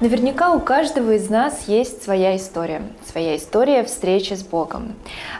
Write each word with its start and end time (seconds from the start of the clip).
Наверняка 0.00 0.52
у 0.52 0.60
каждого 0.60 1.16
из 1.16 1.28
нас 1.28 1.64
есть 1.66 2.04
своя 2.04 2.36
история, 2.36 2.82
своя 3.10 3.36
история 3.36 3.82
встречи 3.82 4.34
с 4.34 4.44
Богом. 4.44 4.92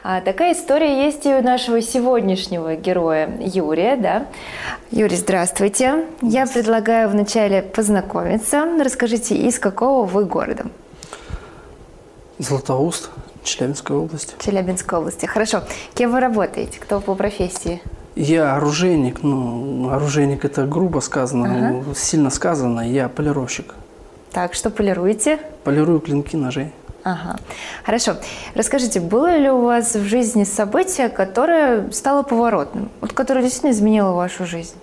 А 0.02 0.20
такая 0.20 0.52
история 0.52 1.04
есть 1.07 1.25
и 1.27 1.32
у 1.32 1.40
нашего 1.43 1.81
сегодняшнего 1.81 2.75
героя 2.75 3.31
Юрия, 3.39 3.94
да? 3.96 4.26
Юрий, 4.90 5.14
здравствуйте. 5.17 6.07
Я 6.22 6.44
предлагаю 6.48 7.08
вначале 7.08 7.62
познакомиться. 7.62 8.64
Расскажите, 8.82 9.36
из 9.36 9.61
какого 9.61 10.04
вы 10.04 10.25
города? 10.25 10.67
Златоуст, 12.40 13.11
Челябинская 13.45 13.96
область. 13.96 14.34
Челябинской 14.40 14.98
области. 14.98 15.26
Хорошо. 15.26 15.62
Кем 15.95 16.11
вы 16.11 16.18
работаете? 16.18 16.81
Кто 16.81 16.98
по 17.00 17.14
профессии? 17.14 17.81
Я 18.17 18.56
оружейник, 18.56 19.22
ну, 19.22 19.90
оружейник 19.90 20.45
это 20.45 20.67
грубо 20.67 20.98
сказано, 20.98 21.79
Ага. 21.84 21.95
сильно 21.95 22.31
сказано, 22.31 22.81
я 22.81 23.09
полировщик. 23.09 23.76
Так, 24.38 24.54
что 24.54 24.70
полируете? 24.70 25.40
Полирую 25.64 25.98
клинки 25.98 26.36
ножей. 26.36 26.70
Ага. 27.02 27.40
Хорошо. 27.84 28.18
Расскажите, 28.54 29.00
было 29.00 29.36
ли 29.36 29.50
у 29.50 29.62
вас 29.62 29.96
в 29.96 30.04
жизни 30.04 30.44
событие, 30.44 31.08
которое 31.08 31.90
стало 31.90 32.22
поворотным, 32.22 32.88
вот 33.00 33.12
которое 33.12 33.42
действительно 33.42 33.72
изменило 33.72 34.12
вашу 34.12 34.47
жизнь, 34.47 34.77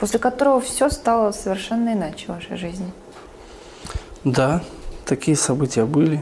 после 0.00 0.18
которого 0.18 0.60
все 0.60 0.90
стало 0.90 1.30
совершенно 1.30 1.92
иначе 1.92 2.24
в 2.26 2.30
вашей 2.30 2.56
жизни? 2.56 2.92
Да, 4.24 4.60
такие 5.04 5.36
события 5.36 5.84
были. 5.84 6.20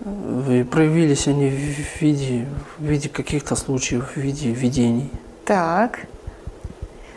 Э, 0.00 0.62
И 0.62 0.64
проявились 0.64 1.28
они 1.28 1.48
в 1.48 2.00
виде, 2.02 2.48
в 2.76 2.82
виде 2.82 3.08
каких-то 3.08 3.54
случаев, 3.54 4.16
в 4.16 4.16
виде 4.16 4.50
видений. 4.50 5.12
Так. 5.44 6.06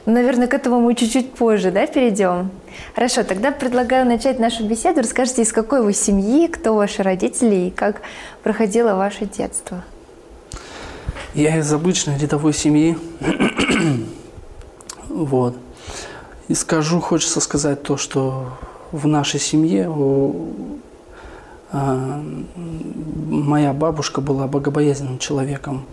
Наверное, 0.05 0.47
к 0.47 0.53
этому 0.53 0.80
мы 0.80 0.95
чуть-чуть 0.95 1.33
позже, 1.33 1.72
да, 1.72 1.86
перейдем? 1.86 2.52
Хорошо, 2.95 3.23
тогда 3.23 3.52
предлагаю 3.52 4.05
начать 4.05 4.39
нашу 4.39 4.66
беседу. 4.66 5.02
Расскажите, 5.02 5.42
из 5.42 5.52
какой 5.52 5.81
вы 5.81 5.94
семьи, 5.94 6.47
кто 6.47 6.75
ваши 6.75 7.03
родители 7.03 7.67
и 7.67 7.72
как 7.72 8.02
проходило 8.42 8.95
ваше 8.95 9.25
детство? 9.25 9.83
Я 11.33 11.58
из 11.58 11.72
обычной 11.72 12.17
рядовой 12.17 12.53
семьи. 12.53 12.97
вот. 15.09 15.55
И 16.47 16.55
скажу, 16.55 17.00
хочется 17.00 17.39
сказать 17.39 17.83
то, 17.83 17.97
что 17.97 18.47
в 18.92 19.05
нашей 19.05 19.39
семье 19.39 19.92
а, 21.72 22.23
моя 23.30 23.73
бабушка 23.73 24.22
была 24.22 24.47
богобоязненным 24.47 25.20
человеком. 25.20 25.86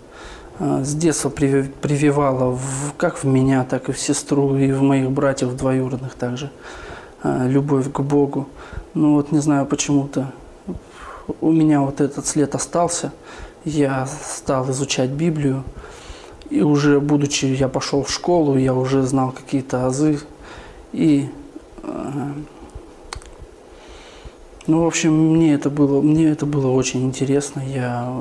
А, 0.58 0.82
С 0.84 0.94
детства 0.94 1.28
приви- 1.28 1.70
прививала 1.80 2.50
в- 2.52 2.94
как 2.96 3.18
в 3.22 3.24
меня, 3.24 3.64
так 3.64 3.88
и 3.88 3.92
в 3.92 3.98
сестру, 3.98 4.56
и 4.56 4.72
в 4.72 4.82
моих 4.82 5.10
братьев 5.10 5.54
двоюродных 5.56 6.14
также 6.14 6.50
а, 7.22 7.46
любовь 7.46 7.90
к 7.92 8.00
Богу. 8.00 8.48
Ну 8.94 9.14
вот 9.14 9.32
не 9.32 9.40
знаю 9.40 9.66
почему-то 9.66 10.32
у 11.40 11.50
меня 11.50 11.80
вот 11.80 12.00
этот 12.00 12.26
след 12.26 12.54
остался. 12.54 13.12
Я 13.64 14.06
стал 14.06 14.70
изучать 14.70 15.10
Библию. 15.10 15.64
И 16.50 16.62
уже 16.62 17.00
будучи, 17.00 17.46
я 17.46 17.68
пошел 17.68 18.04
в 18.04 18.10
школу, 18.10 18.56
я 18.56 18.72
уже 18.74 19.02
знал 19.02 19.32
какие-то 19.32 19.86
азы. 19.86 20.20
И, 20.92 21.28
э, 21.82 22.32
ну, 24.68 24.84
в 24.84 24.86
общем, 24.86 25.12
мне 25.34 25.54
это 25.54 25.68
было, 25.70 26.00
мне 26.00 26.28
это 26.28 26.46
было 26.46 26.70
очень 26.70 27.04
интересно. 27.04 27.60
Я 27.66 28.14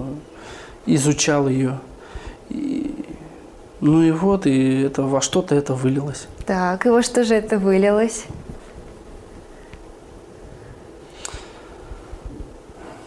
изучал 0.87 1.47
ее. 1.47 1.77
И, 2.49 3.05
ну 3.81 4.03
и 4.03 4.11
вот, 4.11 4.45
и 4.45 4.81
это 4.81 5.03
во 5.03 5.21
что-то 5.21 5.55
это 5.55 5.73
вылилось. 5.73 6.27
Так, 6.45 6.85
и 6.85 6.89
во 6.89 7.01
что 7.01 7.23
же 7.23 7.35
это 7.35 7.57
вылилось? 7.57 8.25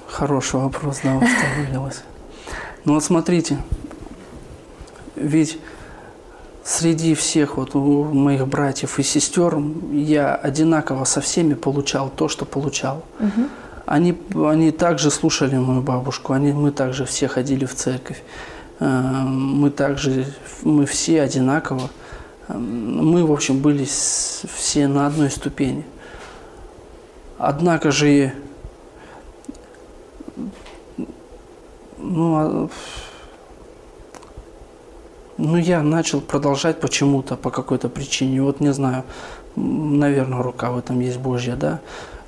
Хороший 0.06 0.60
вопрос, 0.60 1.00
да, 1.04 1.14
во 1.14 1.26
что 1.26 1.44
вылилось. 1.58 2.02
Ну 2.84 2.94
вот 2.94 3.04
смотрите, 3.04 3.58
ведь 5.14 5.58
среди 6.64 7.14
всех 7.14 7.56
вот 7.56 7.74
у 7.74 8.04
моих 8.04 8.46
братьев 8.46 8.98
и 8.98 9.02
сестер 9.02 9.58
я 9.92 10.34
одинаково 10.34 11.04
со 11.04 11.20
всеми 11.20 11.54
получал 11.54 12.10
то, 12.10 12.28
что 12.28 12.44
получал. 12.44 13.04
Они, 13.86 14.14
они 14.34 14.70
также 14.70 15.10
слушали 15.10 15.56
мою 15.56 15.80
бабушку, 15.80 16.34
они, 16.34 16.52
мы 16.52 16.72
также 16.72 17.06
все 17.06 17.26
ходили 17.26 17.64
в 17.64 17.74
церковь. 17.74 18.22
Э, 18.80 19.22
Мы 19.24 19.70
также, 19.70 20.26
мы 20.62 20.86
все 20.86 21.22
одинаково. 21.22 21.90
Э, 22.48 22.56
Мы, 22.56 23.24
в 23.24 23.32
общем, 23.32 23.60
были 23.60 23.84
все 23.84 24.88
на 24.88 25.06
одной 25.06 25.30
ступени. 25.30 25.84
Однако 27.38 27.90
же 27.90 28.32
ну, 31.98 32.36
а, 32.36 32.68
ну, 35.36 35.56
я 35.56 35.82
начал 35.82 36.20
продолжать 36.20 36.80
почему-то, 36.80 37.36
по 37.36 37.50
какой-то 37.50 37.88
причине. 37.88 38.42
Вот 38.42 38.60
не 38.60 38.72
знаю, 38.72 39.04
наверное, 39.56 40.42
рука 40.42 40.70
в 40.70 40.78
этом 40.78 41.00
есть 41.00 41.18
Божья, 41.18 41.54
да. 41.56 41.80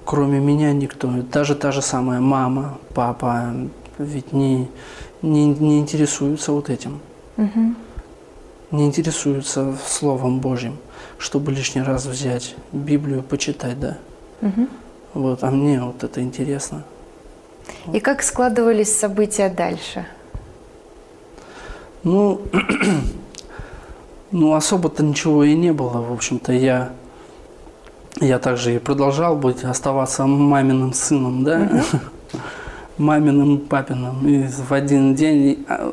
Кроме 0.05 0.41
меня 0.41 0.72
никто, 0.72 1.09
даже 1.32 1.55
та 1.55 1.72
же 1.72 1.82
самая 1.82 2.21
мама, 2.21 2.78
папа, 2.94 3.53
ведь 3.99 4.32
не, 4.32 4.69
не, 5.22 5.48
не 5.48 5.78
интересуются 5.81 6.53
вот 6.53 6.70
этим. 6.70 7.00
Не 8.70 8.86
интересуются 8.86 9.75
Словом 9.86 10.38
Божьим, 10.38 10.78
чтобы 11.19 11.50
лишний 11.53 11.82
раз 11.82 12.06
взять 12.06 12.54
Библию, 12.72 13.22
почитать, 13.22 13.81
да. 13.81 13.98
Вот, 15.12 15.42
а 15.42 15.50
мне 15.50 15.82
вот 15.82 16.04
это 16.04 16.22
интересно. 16.22 16.84
И 17.92 18.00
как 18.00 18.22
складывались 18.22 18.97
события 18.97 19.48
дальше? 19.48 20.06
Ну, 22.04 22.41
ну 24.31 24.54
особо-то 24.54 25.02
ничего 25.02 25.44
и 25.44 25.54
не 25.54 25.72
было, 25.72 26.00
в 26.00 26.12
общем-то. 26.12 26.52
Я, 26.52 26.92
я 28.20 28.38
также 28.38 28.76
и 28.76 28.78
продолжал 28.78 29.37
быть, 29.37 29.64
оставаться 29.64 30.26
маминым 30.26 30.92
сыном, 30.92 31.44
да? 31.44 31.84
Маминым, 33.00 33.59
папиным. 33.61 34.27
И 34.28 34.47
в 34.47 34.72
один 34.72 35.15
день, 35.15 35.65
а, 35.69 35.91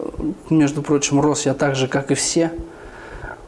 между 0.49 0.81
прочим, 0.81 1.21
рос 1.21 1.45
я 1.45 1.53
так 1.53 1.75
же, 1.75 1.87
как 1.87 2.11
и 2.11 2.15
все. 2.15 2.51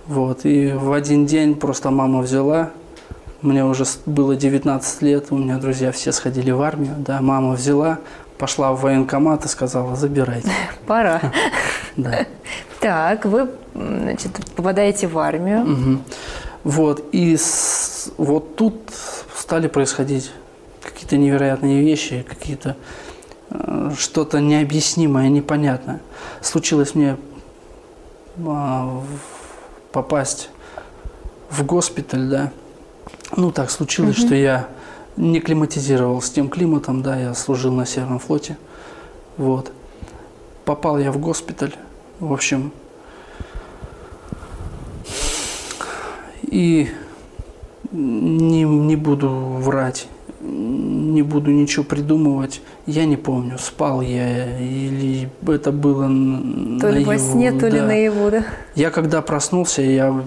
Вот. 0.07 0.45
И 0.45 0.71
в 0.71 0.93
один 0.93 1.25
день 1.25 1.55
просто 1.55 1.91
мама 1.91 2.21
взяла, 2.21 2.69
мне 3.41 3.65
уже 3.65 3.83
было 4.05 4.35
19 4.35 5.01
лет, 5.01 5.27
у 5.31 5.37
меня 5.37 5.57
друзья 5.57 5.91
все 5.91 6.11
сходили 6.13 6.51
в 6.51 6.61
армию, 6.61 6.95
да, 6.99 7.21
мама 7.21 7.53
взяла, 7.53 7.99
пошла 8.37 8.71
в 8.71 8.81
военкомат 8.81 9.43
и 9.45 9.47
сказала, 9.49 9.95
забирайте. 9.95 10.51
Пора. 10.87 11.21
Да. 11.97 12.25
Так, 12.79 13.25
вы 13.25 13.49
значит, 13.75 14.31
попадаете 14.55 15.07
в 15.07 15.17
армию. 15.19 15.99
Вот, 16.63 17.03
и 17.11 17.35
с- 17.35 18.09
вот 18.17 18.55
тут 18.55 18.75
стали 19.35 19.67
происходить 19.67 20.31
какие-то 20.81 21.17
невероятные 21.17 21.81
вещи, 21.81 22.25
какие-то 22.27 22.77
что-то 23.97 24.39
необъяснимое, 24.39 25.29
непонятное. 25.29 26.01
Случилось 26.41 26.95
мне 26.95 27.17
а, 28.45 29.01
попасть 29.91 30.49
в 31.49 31.65
госпиталь, 31.65 32.29
да. 32.29 32.51
Ну, 33.35 33.51
так 33.51 33.71
случилось, 33.71 34.17
что 34.17 34.35
я 34.35 34.67
не 35.17 35.39
климатизировал 35.39 36.21
с 36.21 36.29
тем 36.29 36.49
климатом, 36.49 37.01
да, 37.01 37.17
я 37.17 37.33
служил 37.33 37.73
на 37.73 37.85
Северном 37.85 38.19
флоте. 38.19 38.57
Вот. 39.37 39.71
Попал 40.65 40.97
я 40.97 41.11
в 41.11 41.17
госпиталь. 41.17 41.75
В 42.19 42.33
общем, 42.33 42.71
И 46.51 46.89
не, 47.91 48.63
не 48.63 48.95
буду 48.95 49.29
врать, 49.29 50.07
не 50.49 51.21
буду 51.23 51.51
ничего 51.51 51.83
придумывать. 51.83 52.61
Я 52.85 53.05
не 53.05 53.17
помню, 53.17 53.57
спал 53.59 54.01
я 54.01 54.57
или 54.59 55.29
это 55.47 55.71
было 55.71 56.07
То 56.79 56.89
ли 56.89 57.03
во 57.05 57.13
наяву, 57.13 57.31
сне, 57.31 57.51
то 57.51 57.67
ли 57.67 57.79
наяву, 57.81 58.31
да? 58.31 58.43
Я 58.75 58.89
когда 58.89 59.21
проснулся, 59.21 59.81
я, 59.81 60.23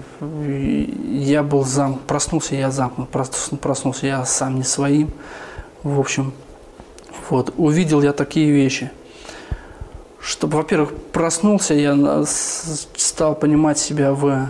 я 1.09 1.43
был 1.43 1.63
зам, 1.65 1.99
проснулся 2.07 2.55
я 2.55 2.71
замкнут, 2.71 3.09
прос- 3.11 3.55
проснулся 3.57 4.07
я 4.07 4.25
сам 4.25 4.55
не 4.55 4.63
своим. 4.63 5.11
В 5.83 5.99
общем, 5.99 6.33
вот, 7.29 7.53
увидел 7.57 8.01
я 8.01 8.13
такие 8.13 8.51
вещи. 8.51 8.89
Чтобы, 10.21 10.57
во-первых, 10.57 10.93
проснулся, 11.11 11.73
я 11.73 12.23
с- 12.25 12.87
стал 12.95 13.35
понимать 13.35 13.77
себя 13.77 14.13
в 14.13 14.47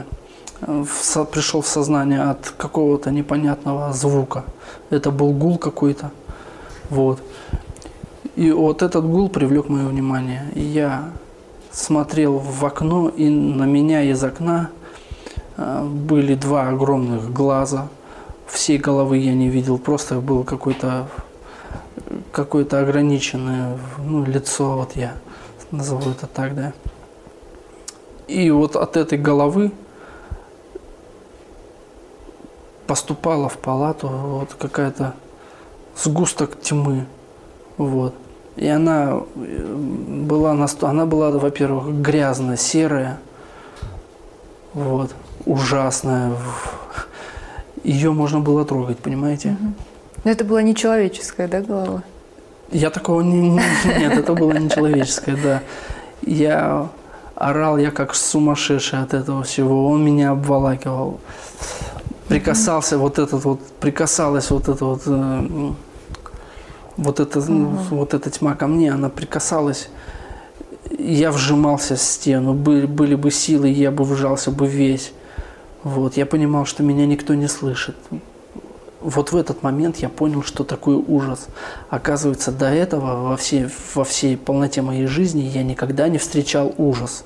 в 0.67 1.25
пришел 1.25 1.61
в 1.61 1.67
сознание 1.67 2.21
от 2.21 2.49
какого-то 2.57 3.11
непонятного 3.11 3.93
звука. 3.93 4.43
Это 4.89 5.11
был 5.11 5.31
гул 5.31 5.57
какой-то. 5.57 6.11
Вот. 6.89 7.19
И 8.35 8.51
вот 8.51 8.81
этот 8.81 9.05
гул 9.05 9.29
привлек 9.29 9.69
мое 9.69 9.87
внимание. 9.87 10.45
И 10.55 10.61
я 10.61 11.09
смотрел 11.71 12.37
в 12.37 12.65
окно, 12.65 13.09
и 13.09 13.29
на 13.29 13.65
меня 13.65 14.03
из 14.03 14.23
окна 14.23 14.69
э, 15.57 15.83
были 15.83 16.35
два 16.35 16.69
огромных 16.69 17.31
глаза. 17.31 17.87
Всей 18.47 18.77
головы 18.77 19.17
я 19.17 19.33
не 19.33 19.49
видел, 19.49 19.77
просто 19.77 20.19
был 20.19 20.43
какой-то 20.43 21.07
какое-то 22.31 22.79
ограниченное 22.79 23.77
ну, 23.97 24.25
лицо, 24.25 24.75
вот 24.77 24.95
я 24.95 25.13
назову 25.71 26.11
это 26.11 26.27
так, 26.27 26.55
да. 26.55 26.73
И 28.27 28.49
вот 28.51 28.75
от 28.75 28.97
этой 28.97 29.17
головы 29.17 29.71
поступала 32.93 33.49
в 33.49 33.57
палату 33.57 34.07
вот 34.07 34.53
какая-то 34.53 35.15
сгусток 35.97 36.61
тьмы, 36.61 37.07
вот. 37.79 38.13
И 38.55 38.67
она 38.67 39.19
э, 39.35 39.75
была, 40.29 40.53
наст- 40.53 40.83
она 40.83 41.07
была, 41.07 41.31
во-первых, 41.31 41.87
грязная, 42.01 42.55
серая, 42.55 43.17
вот, 44.75 45.09
ужасная. 45.47 46.33
Ее 47.83 48.11
можно 48.11 48.39
было 48.41 48.63
трогать, 48.63 48.99
понимаете? 48.99 49.57
Но 50.23 50.29
это 50.29 50.43
была 50.45 50.61
нечеловеческая, 50.61 51.47
да, 51.47 51.61
голова? 51.61 52.03
Я 52.71 52.91
такого 52.91 53.21
не... 53.21 53.49
не- 53.49 53.99
Нет, 53.99 54.13
это 54.19 54.35
было 54.35 54.51
нечеловеческое, 54.51 55.35
да. 55.43 55.61
Я 56.21 56.89
орал, 57.33 57.79
я 57.79 57.89
как 57.89 58.13
сумасшедший 58.13 58.99
от 59.01 59.15
этого 59.15 59.41
всего. 59.41 59.89
Он 59.89 60.05
меня 60.05 60.29
обволакивал. 60.29 61.19
Прикасался 62.27 62.97
вот 62.97 63.19
этот 63.19 63.43
вот, 63.43 63.59
прикасалась 63.79 64.49
вот 64.49 64.69
это 64.69 64.85
вот, 64.85 65.01
э, 65.05 65.71
вот 66.97 67.19
это, 67.19 67.39
ну, 67.51 67.77
вот 67.89 68.13
эта 68.13 68.29
тьма 68.29 68.55
ко 68.55 68.67
мне, 68.67 68.91
она 68.91 69.09
прикасалась. 69.09 69.89
Я 70.97 71.31
вжимался 71.31 71.95
в 71.95 72.01
стену, 72.01 72.53
были, 72.53 72.85
были 72.85 73.15
бы 73.15 73.31
силы, 73.31 73.69
я 73.69 73.91
бы 73.91 74.03
вжался 74.03 74.51
бы 74.51 74.67
весь. 74.67 75.11
Вот, 75.83 76.15
я 76.15 76.25
понимал, 76.25 76.65
что 76.65 76.81
меня 76.81 77.05
никто 77.05 77.33
не 77.33 77.47
слышит. 77.47 77.95
Вот 79.01 79.33
в 79.33 79.35
этот 79.35 79.63
момент 79.63 79.97
я 79.97 80.07
понял, 80.07 80.43
что 80.43 80.63
такое 80.63 80.95
ужас. 80.95 81.47
Оказывается, 81.89 82.53
до 82.53 82.67
этого 82.67 83.27
во 83.27 83.35
всей, 83.35 83.67
во 83.93 84.05
всей 84.05 84.37
полноте 84.37 84.81
моей 84.81 85.07
жизни 85.07 85.41
я 85.41 85.61
никогда 85.61 86.07
не 86.07 86.19
встречал 86.19 86.73
ужас. 86.77 87.25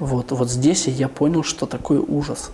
Вот, 0.00 0.30
вот 0.30 0.48
здесь 0.48 0.86
я 0.86 1.08
понял, 1.08 1.42
что 1.42 1.66
такое 1.66 2.00
ужас. 2.00 2.52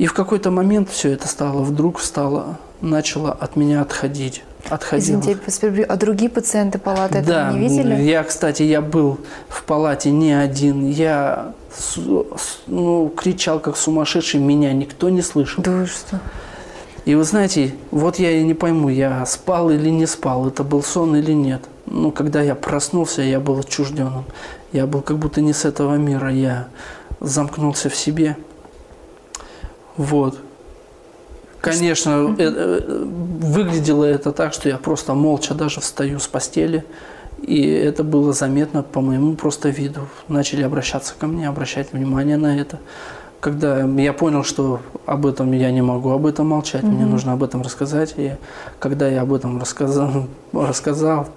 И 0.00 0.06
в 0.06 0.14
какой-то 0.14 0.50
момент 0.50 0.88
все 0.88 1.10
это 1.10 1.28
стало, 1.28 1.60
вдруг 1.60 2.00
стало, 2.00 2.56
начало 2.80 3.32
от 3.32 3.56
меня 3.56 3.82
отходить. 3.82 4.42
Отходило. 4.70 5.20
Извините. 5.20 5.82
А 5.82 5.96
другие 5.96 6.30
пациенты 6.30 6.78
палаты 6.78 7.18
этого 7.18 7.34
Да, 7.34 7.52
не 7.52 7.58
видели? 7.58 8.00
я, 8.00 8.24
кстати, 8.24 8.62
я 8.62 8.80
был 8.80 9.20
в 9.50 9.62
палате 9.64 10.10
не 10.10 10.32
один. 10.32 10.88
Я 10.88 11.52
ну, 12.66 13.12
кричал 13.14 13.60
как 13.60 13.76
сумасшедший, 13.76 14.40
меня 14.40 14.72
никто 14.72 15.10
не 15.10 15.20
слышал. 15.20 15.62
Да 15.62 15.70
вы 15.72 15.84
что? 15.84 16.18
И 17.04 17.14
вы 17.14 17.24
знаете, 17.24 17.74
вот 17.90 18.18
я 18.18 18.30
и 18.30 18.42
не 18.42 18.54
пойму, 18.54 18.88
я 18.88 19.26
спал 19.26 19.68
или 19.68 19.90
не 19.90 20.06
спал, 20.06 20.48
это 20.48 20.64
был 20.64 20.82
сон 20.82 21.14
или 21.14 21.32
нет. 21.32 21.60
Ну, 21.84 22.10
когда 22.10 22.40
я 22.40 22.54
проснулся, 22.54 23.20
я 23.20 23.38
был 23.38 23.58
отчужденным. 23.58 24.24
Я 24.72 24.86
был 24.86 25.02
как 25.02 25.18
будто 25.18 25.42
не 25.42 25.52
с 25.52 25.66
этого 25.66 25.96
мира, 25.96 26.32
я 26.32 26.68
замкнулся 27.20 27.90
в 27.90 27.94
себе. 27.94 28.38
Вот. 30.00 30.38
Конечно, 31.60 32.34
э, 32.38 32.42
э, 32.42 33.04
выглядело 33.04 34.04
это 34.06 34.32
так, 34.32 34.54
что 34.54 34.70
я 34.70 34.78
просто 34.78 35.12
молча 35.12 35.52
даже 35.52 35.80
встаю 35.80 36.18
с 36.18 36.26
постели. 36.26 36.86
И 37.42 37.60
это 37.68 38.02
было 38.02 38.32
заметно 38.32 38.82
по 38.82 39.02
моему 39.02 39.34
просто 39.34 39.68
виду. 39.68 40.00
Начали 40.28 40.62
обращаться 40.62 41.12
ко 41.18 41.26
мне, 41.26 41.48
обращать 41.48 41.92
внимание 41.92 42.38
на 42.38 42.58
это. 42.58 42.78
Когда 43.40 43.80
я 43.84 44.12
понял, 44.14 44.42
что 44.42 44.80
об 45.04 45.26
этом 45.26 45.52
я 45.52 45.70
не 45.70 45.82
могу 45.82 46.10
об 46.12 46.24
этом 46.24 46.48
молчать, 46.48 46.82
мне 46.82 47.04
нужно 47.04 47.34
об 47.34 47.42
этом 47.42 47.60
рассказать. 47.60 48.14
И 48.16 48.32
когда 48.78 49.06
я 49.06 49.20
об 49.20 49.32
этом 49.34 49.60
рассказал, 49.60 50.28
рассказал 50.54 51.28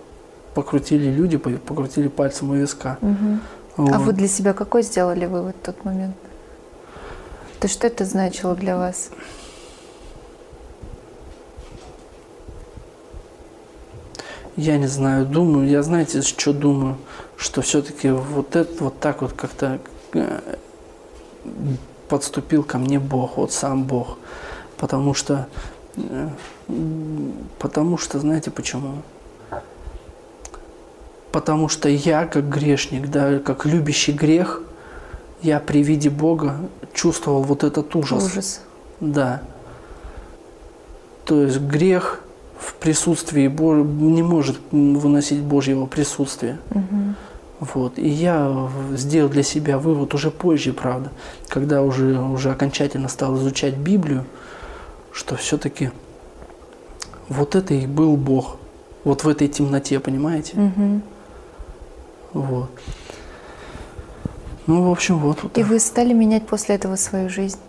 покрутили 0.54 1.10
люди, 1.10 1.36
по- 1.36 1.50
покрутили 1.50 2.08
пальцем 2.08 2.52
у 2.52 2.54
виска. 2.54 2.98
А 3.02 3.82
Вот. 3.82 4.02
вы 4.02 4.14
для 4.14 4.30
себя 4.30 4.54
какой 4.54 4.84
сделали 4.84 5.26
вывод 5.26 5.56
в 5.62 5.66
тот 5.66 5.84
момент? 5.84 6.16
То 7.64 7.70
что 7.70 7.88
это 7.88 8.04
значило 8.04 8.56
для 8.56 8.76
вас? 8.76 9.10
Я 14.58 14.78
не 14.78 14.88
знаю, 14.88 15.26
думаю, 15.26 15.70
я 15.70 15.82
знаете, 15.82 16.24
что 16.24 16.52
думаю, 16.52 16.98
что 17.38 17.62
все-таки 17.62 18.10
вот 18.10 18.58
это 18.58 18.84
вот 18.84 19.00
так 19.00 19.22
вот 19.22 19.32
как-то 19.32 19.80
э, 20.14 20.58
подступил 22.10 22.64
ко 22.64 22.80
мне 22.80 23.00
Бог, 23.00 23.38
вот 23.38 23.54
сам 23.54 23.86
Бог, 23.86 24.18
потому 24.76 25.14
что, 25.14 25.48
э, 25.96 26.28
потому 27.60 27.98
что, 27.98 28.20
знаете 28.20 28.52
почему? 28.52 29.04
Потому 31.32 31.70
что 31.70 31.88
я, 31.88 32.26
как 32.26 32.50
грешник, 32.50 33.08
да, 33.08 33.40
как 33.40 33.66
любящий 33.66 34.12
грех, 34.12 34.64
я 35.44 35.60
при 35.60 35.84
виде 35.84 36.10
Бога 36.10 36.58
чувствовал 36.94 37.44
вот 37.44 37.64
этот 37.64 37.96
ужас. 37.96 38.26
Ужас. 38.26 38.62
Да. 39.00 39.42
То 41.26 41.44
есть 41.44 41.60
грех 41.60 42.22
в 42.58 42.74
присутствии 42.76 43.48
Бо- 43.48 43.76
не 43.76 44.24
может 44.24 44.58
выносить 44.72 45.42
Божьего 45.42 45.86
присутствия. 45.86 46.58
Вот. 47.60 47.98
И 47.98 48.08
я 48.10 48.70
сделал 48.94 49.30
для 49.30 49.44
себя 49.44 49.78
вывод 49.78 50.14
уже 50.14 50.32
позже, 50.32 50.74
правда, 50.74 51.12
когда 51.48 51.82
уже, 51.82 52.20
уже 52.20 52.52
окончательно 52.52 53.08
стал 53.08 53.38
изучать 53.38 53.76
Библию, 53.78 54.26
что 55.14 55.36
все-таки 55.36 55.92
вот 57.30 57.56
это 57.56 57.74
и 57.74 57.86
был 57.88 58.18
Бог. 58.18 58.58
Вот 59.04 59.24
в 59.24 59.30
этой 59.30 59.48
темноте, 59.48 60.00
понимаете? 60.00 60.58
Мгм. 60.58 61.02
Вот. 62.34 62.70
Ну, 64.68 64.88
в 64.88 64.92
общем, 64.92 65.18
вот. 65.20 65.44
вот 65.44 65.58
И 65.58 65.62
так. 65.62 65.70
вы 65.70 65.80
стали 65.80 66.14
менять 66.14 66.46
после 66.46 66.76
этого 66.76 66.96
свою 66.96 67.30
жизнь? 67.30 67.60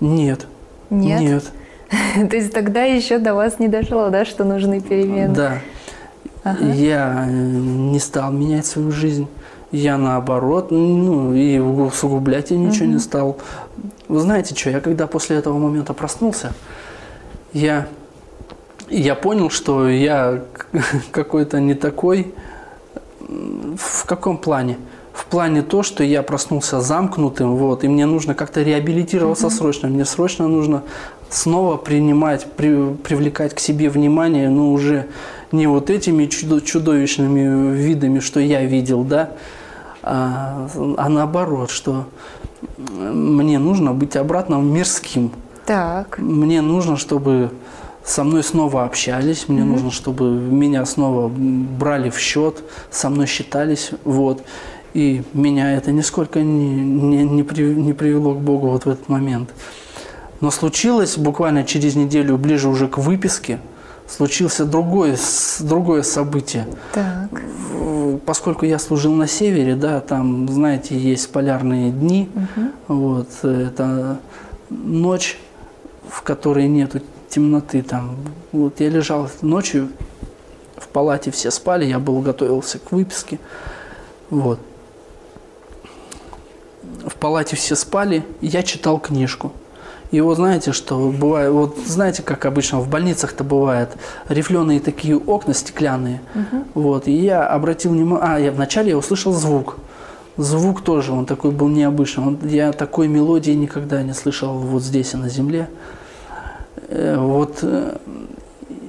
Нет. 0.00 0.46
Нет? 0.90 1.20
Нет. 1.20 1.44
То 2.30 2.36
есть 2.36 2.52
тогда 2.52 2.82
еще 2.82 3.18
до 3.18 3.34
вас 3.34 3.58
не 3.58 3.68
дошло, 3.68 4.08
да, 4.10 4.24
что 4.24 4.44
нужны 4.44 4.80
перемены? 4.80 5.34
Да. 5.34 5.58
Ага. 6.44 6.64
Я 6.64 7.26
э, 7.28 7.30
не 7.30 8.00
стал 8.00 8.32
менять 8.32 8.66
свою 8.66 8.90
жизнь. 8.90 9.28
Я 9.70 9.96
наоборот, 9.96 10.70
ну 10.70 11.32
и 11.32 11.58
усугублять 11.58 12.50
я 12.50 12.58
ничего 12.58 12.86
не 12.86 12.98
стал. 12.98 13.38
Вы 14.08 14.20
знаете 14.20 14.54
что, 14.54 14.68
я 14.68 14.80
когда 14.80 15.06
после 15.06 15.36
этого 15.36 15.56
момента 15.56 15.94
проснулся, 15.94 16.52
я, 17.54 17.86
я 18.90 19.14
понял, 19.14 19.48
что 19.48 19.88
я 19.88 20.42
какой-то 21.12 21.60
не 21.60 21.74
такой. 21.74 22.34
В 23.20 24.04
каком 24.04 24.36
плане? 24.36 24.76
В 25.12 25.26
плане 25.26 25.62
то, 25.62 25.82
что 25.82 26.02
я 26.04 26.22
проснулся 26.22 26.80
замкнутым, 26.80 27.56
вот, 27.56 27.84
и 27.84 27.88
мне 27.88 28.06
нужно 28.06 28.34
как-то 28.34 28.62
реабилитироваться 28.62 29.50
срочно. 29.50 29.88
Мне 29.88 30.04
срочно 30.04 30.48
нужно 30.48 30.82
снова 31.28 31.76
принимать, 31.76 32.46
при- 32.56 32.94
привлекать 32.94 33.54
к 33.54 33.58
себе 33.58 33.88
внимание, 33.90 34.48
но 34.48 34.72
уже 34.72 35.06
не 35.50 35.66
вот 35.66 35.90
этими 35.90 36.26
чудо- 36.26 36.60
чудовищными 36.60 37.74
видами, 37.74 38.20
что 38.20 38.40
я 38.40 38.64
видел, 38.64 39.04
да, 39.04 39.30
а, 40.02 40.68
а 40.96 41.08
наоборот, 41.08 41.70
что 41.70 42.06
мне 42.78 43.58
нужно 43.58 43.92
быть 43.92 44.16
обратно 44.16 44.56
мирским. 44.56 45.30
Так. 45.66 46.18
Мне 46.18 46.60
нужно, 46.60 46.96
чтобы 46.96 47.50
со 48.04 48.24
мной 48.24 48.42
снова 48.42 48.84
общались, 48.84 49.48
мне 49.48 49.62
нужно, 49.64 49.90
чтобы 49.90 50.30
меня 50.30 50.84
снова 50.86 51.28
брали 51.28 52.10
в 52.10 52.18
счет, 52.18 52.62
со 52.90 53.10
мной 53.10 53.26
считались, 53.26 53.90
вот. 54.04 54.42
И 54.94 55.22
меня 55.32 55.72
это 55.72 55.90
нисколько 55.90 56.40
не, 56.40 56.74
не, 56.74 57.24
не, 57.24 57.42
при- 57.42 57.74
не 57.74 57.92
привело 57.92 58.34
к 58.34 58.40
Богу 58.40 58.68
вот 58.68 58.84
в 58.84 58.88
этот 58.88 59.08
момент. 59.08 59.50
Но 60.40 60.50
случилось 60.50 61.16
буквально 61.16 61.64
через 61.64 61.94
неделю, 61.94 62.36
ближе 62.36 62.68
уже 62.68 62.88
к 62.88 62.98
выписке, 62.98 63.58
случился 64.06 64.64
другое, 64.64 65.16
другое 65.60 66.02
событие. 66.02 66.66
Так. 66.92 67.30
Поскольку 68.26 68.66
я 68.66 68.78
служил 68.78 69.14
на 69.14 69.26
севере, 69.26 69.76
да, 69.76 70.00
там, 70.00 70.48
знаете, 70.48 70.98
есть 70.98 71.30
полярные 71.30 71.90
дни, 71.90 72.28
вот, 72.88 73.28
это 73.42 74.18
ночь, 74.68 75.38
в 76.08 76.22
которой 76.22 76.68
нету 76.68 77.00
темноты 77.30 77.82
там. 77.82 78.16
Вот 78.52 78.80
я 78.80 78.90
лежал 78.90 79.30
ночью 79.40 79.88
в 80.76 80.88
палате, 80.88 81.30
все 81.30 81.50
спали, 81.50 81.86
я 81.86 81.98
был 81.98 82.20
готовился 82.20 82.78
к 82.78 82.92
выписке, 82.92 83.38
вот. 84.28 84.58
Палате 87.22 87.54
все 87.54 87.76
спали, 87.76 88.24
и 88.40 88.48
я 88.48 88.64
читал 88.64 88.98
книжку. 88.98 89.52
И 90.10 90.20
вот 90.20 90.36
знаете, 90.36 90.72
что 90.72 91.08
бывает, 91.08 91.52
вот 91.52 91.78
знаете, 91.86 92.22
как 92.22 92.44
обычно 92.44 92.80
в 92.80 92.88
больницах-то 92.88 93.44
бывает, 93.44 93.96
рифленые 94.28 94.80
такие 94.80 95.16
окна 95.16 95.54
стеклянные. 95.54 96.20
Вот, 96.74 97.08
и 97.08 97.12
я 97.12 97.46
обратил 97.46 97.92
внимание, 97.92 98.28
а, 98.28 98.38
я 98.38 98.50
вначале 98.52 98.90
я 98.90 98.98
услышал 98.98 99.32
звук. 99.32 99.76
Звук 100.36 100.82
тоже, 100.82 101.12
он 101.12 101.24
такой 101.24 101.52
был 101.52 101.68
необычный. 101.68 102.24
Он, 102.24 102.38
я 102.42 102.72
такой 102.72 103.06
мелодии 103.06 103.52
никогда 103.52 104.02
не 104.02 104.14
слышал 104.14 104.58
вот 104.58 104.82
здесь, 104.82 105.12
на 105.12 105.28
земле. 105.28 105.68
Э, 106.88 107.16
вот, 107.18 107.58
э, 107.62 107.98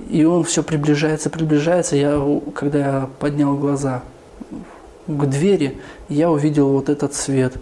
и 0.09 0.23
он 0.25 0.43
все 0.43 0.63
приближается, 0.63 1.29
приближается. 1.29 1.95
Я, 1.95 2.21
когда 2.55 2.79
я 2.79 3.09
поднял 3.19 3.55
глаза 3.55 4.01
к 5.07 5.25
двери, 5.25 5.79
я 6.09 6.31
увидел 6.31 6.69
вот 6.69 6.89
этот 6.89 7.13
свет. 7.13 7.53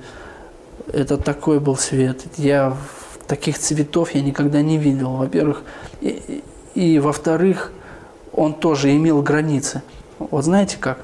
Это 0.92 1.18
такой 1.18 1.60
был 1.60 1.78
свет. 1.78 2.24
Я 2.38 2.78
таких 3.28 3.58
цветов 3.58 4.12
я 4.12 4.22
никогда 4.22 4.62
не 4.62 4.78
видел, 4.78 5.12
во-первых. 5.12 5.64
И, 6.02 6.44
и 6.76 7.00
во-вторых, 7.00 7.72
он 8.34 8.54
тоже 8.54 8.96
имел 8.96 9.22
границы. 9.22 9.84
Вот 10.20 10.46
знаете 10.46 10.78
как? 10.80 11.00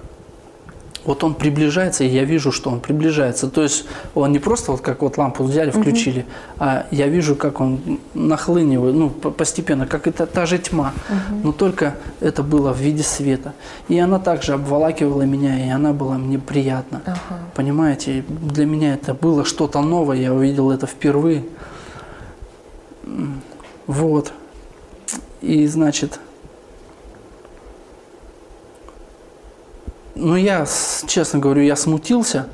Вот 1.08 1.24
он 1.24 1.36
приближается, 1.36 2.04
и 2.04 2.08
я 2.08 2.26
вижу, 2.26 2.52
что 2.52 2.70
он 2.70 2.82
приближается. 2.82 3.50
То 3.50 3.64
есть 3.64 3.86
он 4.14 4.34
не 4.34 4.40
просто 4.40 4.74
вот 4.74 4.82
как 4.82 5.02
вот 5.02 5.18
лампу 5.18 5.46
взяли, 5.46 5.72
включили, 5.72 6.20
угу. 6.20 6.28
а 6.60 6.86
я 6.92 7.08
вижу, 7.08 7.36
как 7.38 7.62
он 7.62 8.00
нахлынивает, 8.14 8.94
ну, 8.94 9.10
постепенно, 9.10 9.88
как 9.88 10.06
это 10.06 10.26
та 10.26 10.46
же 10.46 10.58
тьма. 10.58 10.94
Угу. 11.10 11.40
Но 11.46 11.52
только 11.54 11.96
это 12.20 12.44
было 12.44 12.74
в 12.74 12.80
виде 12.82 13.04
света. 13.04 13.54
И 13.88 13.98
она 13.98 14.20
также 14.20 14.54
обволакивала 14.54 15.22
меня, 15.22 15.66
и 15.66 15.70
она 15.70 15.94
была 15.94 16.18
мне 16.18 16.40
приятна. 16.40 17.02
Ага. 17.06 17.40
Понимаете, 17.56 18.26
для 18.28 18.66
меня 18.66 18.96
это 18.96 19.14
было 19.14 19.46
что-то 19.46 19.82
новое, 19.82 20.18
я 20.18 20.34
увидел 20.34 20.72
это 20.72 20.88
впервые. 20.88 21.46
Вот. 23.88 24.34
И, 25.42 25.66
значит, 25.68 26.20
ну, 30.18 30.36
я, 30.36 30.66
честно 31.08 31.40
говорю, 31.40 31.62
я 31.62 31.76
смутился. 31.76 32.48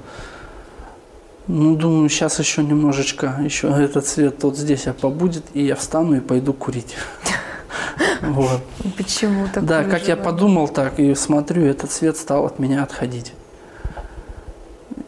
Ну, 1.47 1.75
думаю, 1.75 2.07
сейчас 2.09 2.39
еще 2.39 2.63
немножечко, 2.63 3.37
еще 3.43 3.67
этот 3.67 4.05
цвет 4.05 4.41
вот 4.43 4.57
здесь 4.57 4.85
я 4.85 4.93
побудет, 4.93 5.43
и 5.53 5.65
я 5.65 5.75
встану 5.75 6.15
и 6.15 6.19
пойду 6.19 6.53
курить. 6.53 6.95
Вот. 8.21 8.61
Почему 8.95 9.47
так? 9.53 9.65
Да, 9.65 9.83
как 9.83 10.07
я 10.07 10.15
подумал 10.15 10.69
так, 10.69 10.97
и 10.97 11.13
смотрю, 11.13 11.65
этот 11.65 11.91
цвет 11.91 12.15
стал 12.15 12.45
от 12.45 12.57
меня 12.57 12.81
отходить. 12.81 13.33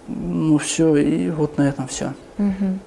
Ну, 0.08 0.58
все, 0.58 0.98
и 0.98 1.30
вот 1.30 1.58
на 1.58 1.70
этом 1.70 1.88
все. 1.88 2.14
Угу. 2.38 2.80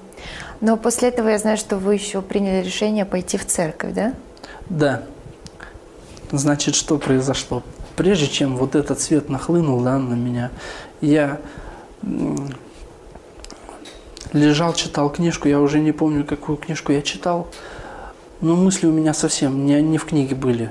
Но 0.61 0.77
после 0.77 1.09
этого 1.09 1.29
я 1.29 1.39
знаю, 1.39 1.57
что 1.57 1.79
вы 1.79 1.95
еще 1.95 2.21
приняли 2.21 2.65
решение 2.65 3.07
пойти 3.07 3.39
в 3.39 3.47
церковь, 3.47 3.95
да? 3.95 4.15
Да. 4.69 5.03
Значит, 6.31 6.75
что 6.75 6.99
произошло? 6.99 7.63
Прежде 7.99 8.28
чем 8.28 8.57
вот 8.57 8.76
этот 8.76 9.00
свет 9.00 9.28
нахлынул 9.28 9.81
да, 9.81 9.99
на 9.99 10.14
меня, 10.14 10.52
я 11.00 11.40
лежал, 14.33 14.73
читал 14.73 15.11
книжку, 15.11 15.49
я 15.49 15.61
уже 15.61 15.81
не 15.81 15.90
помню, 15.90 16.25
какую 16.25 16.59
книжку 16.59 16.93
я 16.93 17.02
читал, 17.02 17.49
но 18.40 18.55
мысли 18.55 18.87
у 18.87 18.93
меня 18.93 19.12
совсем 19.14 19.67
не, 19.67 19.83
не 19.83 19.99
в 19.99 20.05
книге 20.05 20.37
были. 20.37 20.71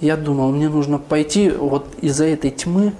Я 0.00 0.16
думал, 0.16 0.52
мне 0.52 0.70
нужно 0.70 0.96
пойти 0.96 1.50
вот 1.50 1.86
из-за 2.00 2.24
этой 2.24 2.50
тьмы, 2.50 2.94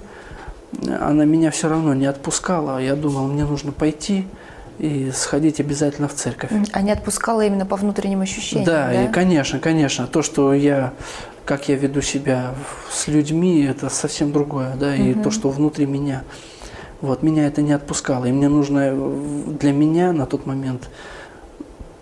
она 0.87 1.25
меня 1.25 1.49
все 1.49 1.67
равно 1.67 1.95
не 1.95 2.05
отпускала. 2.05 2.77
Я 2.77 2.95
думал, 2.95 3.27
мне 3.27 3.45
нужно 3.45 3.71
пойти, 3.71 4.27
и 4.77 5.11
сходить 5.11 5.59
обязательно 5.59 6.07
в 6.07 6.13
церковь. 6.13 6.51
А 6.71 6.81
не 6.81 6.91
отпускала 6.91 7.45
именно 7.45 7.65
по 7.65 7.77
внутренним 7.77 8.21
ощущениям? 8.21 8.65
Да, 8.65 8.87
да? 8.87 9.03
И, 9.05 9.11
конечно, 9.11 9.59
конечно. 9.59 10.05
То, 10.05 10.21
что 10.21 10.53
я, 10.53 10.93
как 11.45 11.69
я 11.69 11.75
веду 11.75 12.01
себя 12.01 12.55
с 12.89 13.07
людьми, 13.07 13.63
это 13.63 13.89
совсем 13.89 14.31
другое, 14.31 14.75
да, 14.75 14.95
и 14.95 15.13
угу. 15.13 15.23
то, 15.23 15.31
что 15.31 15.49
внутри 15.49 15.85
меня. 15.85 16.23
Вот, 17.01 17.21
меня 17.21 17.45
это 17.45 17.61
не 17.61 17.73
отпускало. 17.73 18.25
И 18.25 18.31
мне 18.31 18.49
нужно 18.49 18.93
для 19.59 19.71
меня 19.71 20.11
на 20.11 20.25
тот 20.25 20.45
момент 20.45 20.89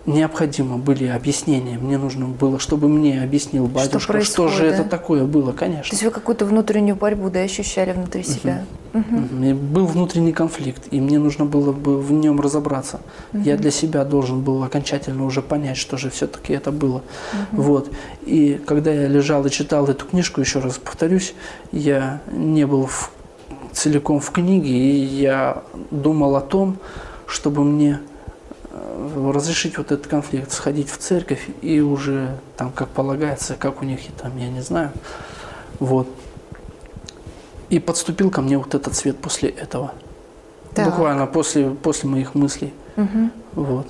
необходимо 0.06 0.76
были 0.76 1.06
объяснения. 1.06 1.78
Мне 1.78 1.98
нужно 1.98 2.26
было, 2.26 2.58
чтобы 2.58 2.88
мне 2.88 3.22
объяснил 3.22 3.66
батюшка, 3.66 4.20
что, 4.20 4.48
что 4.48 4.48
же 4.48 4.66
это 4.66 4.84
такое 4.84 5.24
было, 5.24 5.52
конечно. 5.52 5.90
То 5.90 5.94
есть 5.94 6.02
вы 6.02 6.10
какую-то 6.10 6.44
внутреннюю 6.44 6.96
борьбу 6.96 7.30
да, 7.30 7.40
ощущали 7.40 7.92
внутри 7.92 8.22
себя? 8.22 8.64
Угу. 8.92 9.00
Угу. 9.00 9.54
Был 9.54 9.86
внутренний 9.86 10.32
конфликт, 10.32 10.82
и 10.90 11.00
мне 11.00 11.18
нужно 11.18 11.46
было 11.46 11.72
бы 11.72 12.00
в 12.00 12.12
нем 12.12 12.40
разобраться. 12.40 13.00
Угу. 13.32 13.42
Я 13.42 13.56
для 13.56 13.70
себя 13.70 14.04
должен 14.04 14.42
был 14.42 14.62
окончательно 14.62 15.24
уже 15.24 15.42
понять, 15.42 15.76
что 15.76 15.96
же 15.96 16.10
все-таки 16.10 16.52
это 16.52 16.70
было. 16.70 17.02
Угу. 17.52 17.62
Вот. 17.62 17.90
И 18.26 18.60
когда 18.66 18.92
я 18.92 19.08
лежал 19.08 19.44
и 19.46 19.50
читал 19.50 19.86
эту 19.88 20.06
книжку, 20.06 20.40
еще 20.40 20.58
раз 20.60 20.78
повторюсь, 20.78 21.34
я 21.72 22.20
не 22.30 22.66
был 22.66 22.86
в, 22.86 23.10
целиком 23.72 24.20
в 24.20 24.30
книге, 24.30 24.70
и 24.70 25.04
я 25.04 25.62
думал 25.90 26.36
о 26.36 26.40
том, 26.40 26.76
чтобы 27.26 27.64
мне 27.64 28.00
разрешить 29.14 29.78
вот 29.78 29.92
этот 29.92 30.06
конфликт, 30.06 30.52
сходить 30.52 30.90
в 30.90 30.98
церковь 30.98 31.48
и 31.62 31.80
уже 31.80 32.38
там, 32.56 32.72
как 32.72 32.88
полагается, 32.88 33.54
как 33.54 33.82
у 33.82 33.84
них 33.84 34.00
там, 34.20 34.36
я 34.38 34.48
не 34.48 34.60
знаю. 34.60 34.90
Вот. 35.78 36.08
И 37.70 37.78
подступил 37.78 38.30
ко 38.30 38.42
мне 38.42 38.58
вот 38.58 38.74
этот 38.74 38.94
цвет 38.94 39.18
после 39.18 39.50
этого. 39.50 39.92
Так. 40.74 40.86
Буквально 40.86 41.26
после, 41.26 41.70
после 41.70 42.08
моих 42.08 42.34
мыслей. 42.34 42.72
Угу. 42.96 43.30
Вот. 43.54 43.86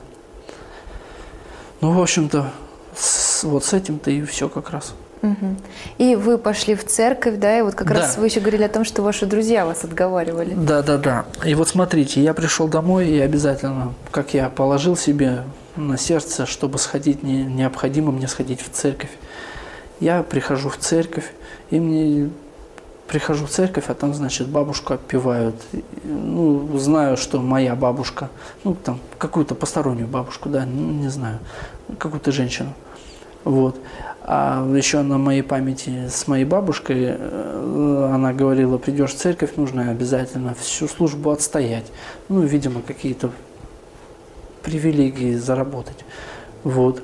Ну, 1.81 1.93
в 1.93 2.01
общем-то, 2.01 2.51
с, 2.97 3.45
вот 3.45 3.65
с 3.65 3.73
этим-то 3.73 4.11
и 4.11 4.23
все 4.23 4.49
как 4.49 4.71
раз. 4.71 4.95
Угу. 5.25 5.57
И 5.97 6.17
вы 6.17 6.37
пошли 6.37 6.75
в 6.75 6.85
церковь, 6.85 7.39
да, 7.39 7.59
и 7.59 7.63
вот 7.63 7.75
как 7.75 7.89
да. 7.89 7.95
раз 7.95 8.19
вы 8.19 8.27
еще 8.27 8.41
говорили 8.41 8.65
о 8.65 8.69
том, 8.69 8.85
что 8.85 9.03
ваши 9.03 9.25
друзья 9.25 9.65
вас 9.65 9.83
отговаривали. 9.83 10.53
Да, 10.55 10.83
да, 10.83 10.99
да. 10.99 11.25
И 11.45 11.55
вот 11.55 11.69
смотрите, 11.69 12.23
я 12.23 12.35
пришел 12.35 12.69
домой 12.69 13.09
и 13.09 13.19
обязательно, 13.19 13.95
как 14.11 14.35
я 14.35 14.51
положил 14.51 14.97
себе 14.97 15.45
на 15.77 15.97
сердце, 15.97 16.45
чтобы 16.45 16.79
сходить, 16.79 17.23
не, 17.23 17.43
необходимо 17.43 18.13
мне 18.13 18.29
сходить 18.29 18.61
в 18.61 18.69
церковь. 18.69 19.11
Я 19.99 20.23
прихожу 20.23 20.69
в 20.69 20.77
церковь, 20.77 21.33
и 21.71 21.81
мне 21.81 22.31
прихожу 23.09 23.47
в 23.47 23.51
церковь, 23.51 23.85
а 23.89 23.95
там, 23.95 24.13
значит, 24.13 24.49
бабушку 24.49 24.93
отпевают. 24.93 25.57
Ну, 26.05 26.77
знаю, 26.79 27.17
что 27.17 27.41
моя 27.41 27.75
бабушка, 27.75 28.29
ну, 28.63 28.75
там, 28.75 29.01
какую-то 29.17 29.55
постороннюю 29.55 30.07
бабушку, 30.07 30.51
да, 30.51 30.67
не 30.67 31.09
знаю, 31.09 31.39
какую-то 31.99 32.31
женщину. 32.31 32.75
Вот. 33.45 33.77
А 34.23 34.67
еще 34.75 35.03
на 35.03 35.19
моей 35.19 35.43
памяти 35.43 36.09
с 36.09 36.27
моей 36.27 36.47
бабушкой, 36.47 37.17
э, 37.19 38.11
она 38.13 38.33
говорила, 38.33 38.79
придешь 38.79 39.13
в 39.13 39.17
церковь, 39.17 39.57
нужно 39.57 39.91
обязательно 39.91 40.55
всю 40.55 40.89
службу 40.89 41.31
отстоять. 41.31 41.87
Ну, 42.29 42.41
видимо, 42.41 42.81
какие-то 42.81 43.31
привилегии 44.63 45.35
заработать. 45.35 46.05
Вот. 46.63 47.03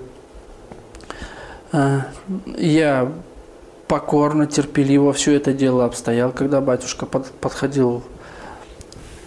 А, 1.73 2.07
я 2.57 3.13
покорно, 3.87 4.47
терпеливо 4.47 5.13
все 5.13 5.35
это 5.35 5.53
дело 5.53 5.85
обстоял, 5.85 6.33
когда 6.33 6.61
батюшка 6.61 7.07
под, 7.07 7.31
подходил 7.33 8.03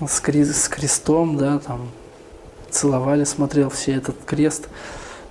с, 0.06 0.20
крест, 0.20 0.56
с 0.56 0.68
крестом, 0.68 1.38
да, 1.38 1.60
там 1.60 1.90
целовали, 2.72 3.24
смотрел 3.24 3.70
все 3.70 3.94
этот 3.94 4.16
крест. 4.26 4.68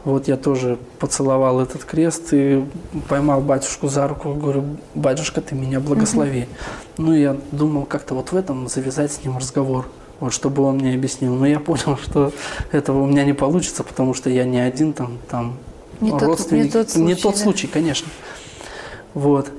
Вот 0.05 0.27
я 0.27 0.37
тоже 0.37 0.79
поцеловал 0.99 1.61
этот 1.61 1.85
крест 1.85 2.33
и 2.33 2.65
поймал 3.09 3.41
батюшку 3.41 3.87
за 3.89 4.09
руку, 4.09 4.35
говорю, 4.35 4.65
батюшка, 4.95 5.41
ты 5.41 5.55
меня 5.55 5.79
благослови. 5.79 6.43
Угу. 6.99 7.07
Ну, 7.07 7.15
я 7.15 7.37
думал 7.53 7.85
как-то 7.85 8.15
вот 8.15 8.33
в 8.33 8.37
этом 8.37 8.67
завязать 8.67 9.13
с 9.13 9.25
ним 9.25 9.39
разговор, 9.39 9.87
вот, 10.19 10.33
чтобы 10.33 10.65
он 10.65 10.79
мне 10.79 10.95
объяснил. 10.95 11.35
Но 11.35 11.47
я 11.47 11.61
понял, 11.61 11.97
что 12.03 12.33
этого 12.73 13.03
у 13.03 13.07
меня 13.07 13.25
не 13.25 13.33
получится, 13.33 13.85
потому 13.85 14.13
что 14.13 14.29
я 14.29 14.45
не 14.45 14.59
один 14.59 14.93
там, 14.93 15.19
там 15.29 15.57
не 16.01 16.11
родственник. 16.11 16.73
Тот, 16.73 16.75
не 16.75 16.85
тот 16.85 16.91
случай, 16.91 17.07
не 17.07 17.15
тот 17.15 17.35
да? 17.35 17.41
случай 17.41 17.67
конечно. 17.69 18.09
Вот. 19.15 19.53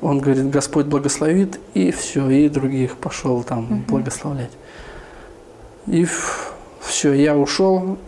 Он 0.00 0.20
говорит, 0.20 0.50
Господь 0.50 0.86
благословит, 0.86 1.58
и 1.72 1.90
все, 1.90 2.28
и 2.30 2.48
других 2.48 2.96
пошел 2.96 3.42
там 3.42 3.64
угу. 3.64 3.82
благословлять. 3.88 4.50
И 5.86 6.06
все, 6.94 7.12
я 7.12 7.36
ушел, 7.36 7.98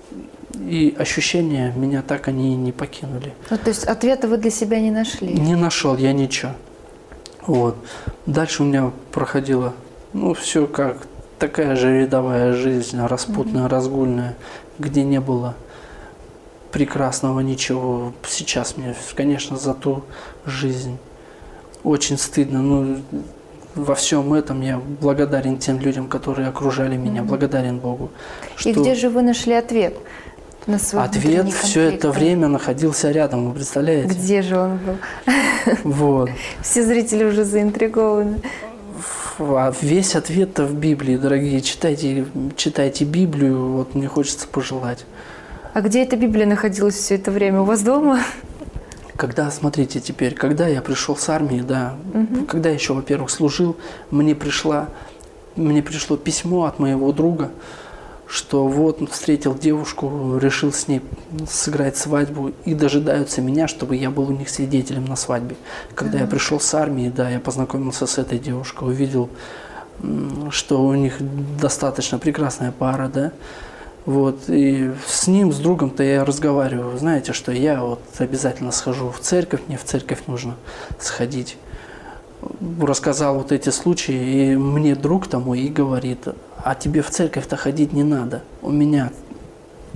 и 0.54 0.94
ощущения 0.96 1.72
меня 1.74 2.02
так 2.02 2.28
они 2.28 2.52
и 2.52 2.56
не 2.56 2.70
покинули. 2.70 3.34
Ну, 3.50 3.58
то 3.58 3.68
есть 3.68 3.82
ответа 3.82 4.28
вы 4.28 4.36
для 4.36 4.52
себя 4.52 4.78
не 4.78 4.92
нашли? 4.92 5.34
Не 5.34 5.56
нашел 5.56 5.96
я 5.96 6.12
ничего. 6.12 6.52
Вот. 7.46 7.76
Дальше 8.26 8.62
у 8.62 8.66
меня 8.66 8.92
проходило, 9.10 9.74
ну, 10.12 10.34
все 10.34 10.68
как 10.68 11.08
такая 11.40 11.74
же 11.74 12.02
рядовая 12.02 12.52
жизнь, 12.52 12.98
распутная, 13.00 13.64
mm 13.64 13.68
разгульная, 13.68 14.36
где 14.78 15.02
не 15.02 15.20
было 15.20 15.56
прекрасного 16.70 17.40
ничего. 17.40 18.12
Сейчас 18.28 18.76
мне, 18.76 18.94
конечно, 19.16 19.56
за 19.56 19.74
ту 19.74 20.04
жизнь 20.44 20.96
очень 21.82 22.18
стыдно. 22.18 22.62
Ну, 22.62 23.02
во 23.76 23.94
всем 23.94 24.32
этом 24.32 24.62
я 24.62 24.78
благодарен 24.78 25.58
тем 25.58 25.78
людям, 25.78 26.08
которые 26.08 26.48
окружали 26.48 26.96
меня, 26.96 27.22
благодарен 27.22 27.78
Богу. 27.78 28.10
И 28.64 28.72
где 28.72 28.94
же 28.94 29.08
вы 29.10 29.22
нашли 29.22 29.52
ответ 29.52 29.94
на 30.66 30.78
свой 30.78 31.04
Ответ 31.04 31.52
все 31.52 31.82
это 31.82 32.10
время 32.10 32.48
находился 32.48 33.10
рядом, 33.10 33.48
вы 33.48 33.54
представляете? 33.54 34.08
Где 34.08 34.42
же 34.42 34.58
он 34.58 34.78
был? 34.78 34.96
Вот. 35.84 36.30
Все 36.62 36.82
зрители 36.82 37.24
уже 37.24 37.44
заинтригованы. 37.44 38.40
А 39.38 39.72
весь 39.80 40.16
ответ-то 40.16 40.64
в 40.64 40.74
Библии, 40.74 41.16
дорогие. 41.16 41.60
Читайте, 41.60 42.24
читайте 42.56 43.04
Библию, 43.04 43.72
вот 43.72 43.94
мне 43.94 44.08
хочется 44.08 44.48
пожелать. 44.48 45.04
А 45.74 45.82
где 45.82 46.02
эта 46.02 46.16
Библия 46.16 46.46
находилась 46.46 46.94
все 46.94 47.16
это 47.16 47.30
время? 47.30 47.60
У 47.60 47.64
вас 47.64 47.82
дома? 47.82 48.20
Когда, 49.16 49.50
смотрите 49.50 50.00
теперь, 50.00 50.34
когда 50.34 50.66
я 50.68 50.82
пришел 50.82 51.16
с 51.16 51.28
армии, 51.28 51.60
да, 51.60 51.96
когда 52.48 52.68
я 52.68 52.74
еще, 52.74 52.92
во-первых, 52.92 53.30
служил, 53.30 53.76
мне, 54.10 54.34
пришла, 54.34 54.88
мне 55.54 55.82
пришло 55.82 56.16
письмо 56.16 56.64
от 56.64 56.78
моего 56.78 57.12
друга, 57.12 57.50
что 58.26 58.66
вот 58.66 59.08
встретил 59.10 59.54
девушку, 59.54 60.38
решил 60.38 60.72
с 60.72 60.88
ней 60.88 61.00
сыграть 61.48 61.96
свадьбу 61.96 62.52
и 62.64 62.74
дожидаются 62.74 63.40
меня, 63.40 63.68
чтобы 63.68 63.96
я 63.96 64.10
был 64.10 64.28
у 64.28 64.32
них 64.32 64.48
свидетелем 64.48 65.04
на 65.04 65.16
свадьбе. 65.16 65.56
Когда 65.94 66.18
я 66.18 66.26
пришел 66.26 66.60
с 66.60 66.74
армии, 66.74 67.08
да, 67.08 67.30
я 67.30 67.40
познакомился 67.40 68.06
с 68.06 68.18
этой 68.18 68.38
девушкой, 68.38 68.88
увидел, 68.88 69.30
что 70.50 70.84
у 70.84 70.94
них 70.94 71.16
достаточно 71.60 72.18
прекрасная 72.18 72.72
пара, 72.72 73.08
да, 73.08 73.32
вот, 74.06 74.48
и 74.48 74.92
с 75.06 75.26
ним, 75.26 75.52
с 75.52 75.58
другом-то 75.58 76.04
я 76.04 76.24
разговариваю. 76.24 76.96
Знаете, 76.96 77.32
что 77.32 77.50
я 77.50 77.82
вот 77.82 78.00
обязательно 78.18 78.70
схожу 78.70 79.10
в 79.10 79.18
церковь, 79.18 79.62
мне 79.66 79.76
в 79.76 79.84
церковь 79.84 80.22
нужно 80.28 80.54
сходить. 81.00 81.58
Рассказал 82.80 83.34
вот 83.34 83.50
эти 83.50 83.70
случаи, 83.70 84.52
и 84.52 84.56
мне 84.56 84.94
друг 84.94 85.26
тому 85.26 85.54
и 85.54 85.66
говорит, 85.68 86.28
а 86.62 86.76
тебе 86.76 87.02
в 87.02 87.10
церковь-то 87.10 87.56
ходить 87.56 87.92
не 87.92 88.04
надо. 88.04 88.42
У 88.62 88.70
меня 88.70 89.10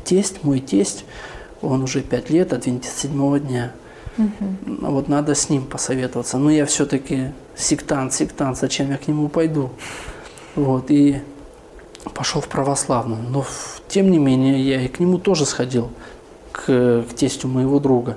тесть, 0.05 0.43
мой 0.43 0.59
тесть, 0.59 1.05
он 1.63 1.83
уже 1.85 2.01
пять 2.01 2.31
лет, 2.31 2.53
адвентист 2.53 2.99
седьмого 2.99 3.39
дня. 3.39 3.73
Вот 4.67 5.09
надо 5.09 5.37
с 5.37 5.49
ним 5.49 5.67
посоветоваться. 5.67 6.37
Но 6.39 6.51
я 6.51 6.67
все-таки 6.67 7.29
сектант, 7.55 8.13
сектант, 8.13 8.59
зачем 8.59 8.91
я 8.91 8.97
к 8.97 9.07
нему 9.07 9.29
пойду? 9.29 9.71
Вот, 10.57 10.91
и 10.91 11.23
пошел 12.15 12.41
в 12.41 12.49
православную. 12.49 13.23
Но 13.23 13.45
тем 13.89 14.11
не 14.11 14.19
менее 14.19 14.61
я 14.61 14.81
и 14.83 14.89
к 14.89 15.01
нему 15.01 15.19
тоже 15.19 15.45
сходил, 15.47 15.91
к, 16.53 17.05
к 17.09 17.15
тестю 17.15 17.49
моего 17.49 17.79
друга. 17.79 18.17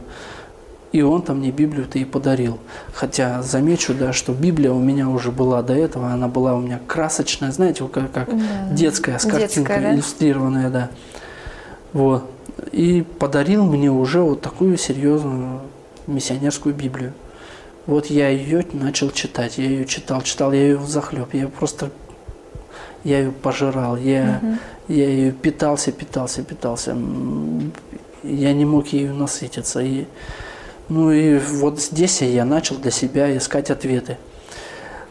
И 0.91 1.01
он-то 1.01 1.33
мне 1.33 1.49
Библию-то 1.49 1.97
и 1.97 2.05
подарил. 2.05 2.59
Хотя 2.93 3.41
замечу, 3.41 3.95
да, 3.95 4.13
что 4.13 4.31
Библия 4.31 4.71
у 4.71 4.79
меня 4.79 5.09
уже 5.09 5.31
была 5.31 5.63
до 5.63 5.73
этого, 5.73 6.11
она 6.11 6.27
была 6.27 6.53
у 6.53 6.59
меня 6.59 6.79
красочная, 6.85 7.51
знаете, 7.51 7.83
как, 7.87 8.11
как 8.11 8.29
Да. 8.29 8.69
детская, 8.71 9.17
с 9.17 9.23
Детская, 9.23 9.39
картинкой, 9.39 9.81
да? 9.81 9.93
иллюстрированная, 9.95 10.69
да. 10.69 10.89
Вот. 11.93 12.29
И 12.71 13.03
подарил 13.17 13.65
мне 13.65 13.89
уже 13.91 14.21
вот 14.21 14.41
такую 14.41 14.77
серьезную 14.77 15.61
миссионерскую 16.05 16.75
Библию. 16.75 17.13
Вот 17.87 18.05
я 18.07 18.29
ее 18.29 18.65
начал 18.73 19.09
читать, 19.09 19.57
я 19.57 19.65
ее 19.65 19.85
читал, 19.85 20.21
читал, 20.21 20.53
я 20.53 20.61
ее 20.61 20.79
захлеб, 20.85 21.33
я 21.33 21.47
просто, 21.47 21.89
я 23.03 23.19
ее 23.19 23.31
пожирал, 23.31 23.97
я, 23.97 24.41
я 24.87 25.09
ее 25.09 25.31
питался, 25.31 25.91
питался, 25.91 26.43
питался. 26.43 26.95
Я 28.23 28.53
не 28.53 28.65
мог 28.65 28.87
ею 28.87 29.13
насытиться. 29.13 29.81
И, 29.81 30.05
ну 30.89 31.11
и 31.11 31.37
вот 31.37 31.81
здесь 31.81 32.21
я 32.21 32.45
начал 32.45 32.77
для 32.77 32.91
себя 32.91 33.35
искать 33.35 33.69
ответы. 33.69 34.17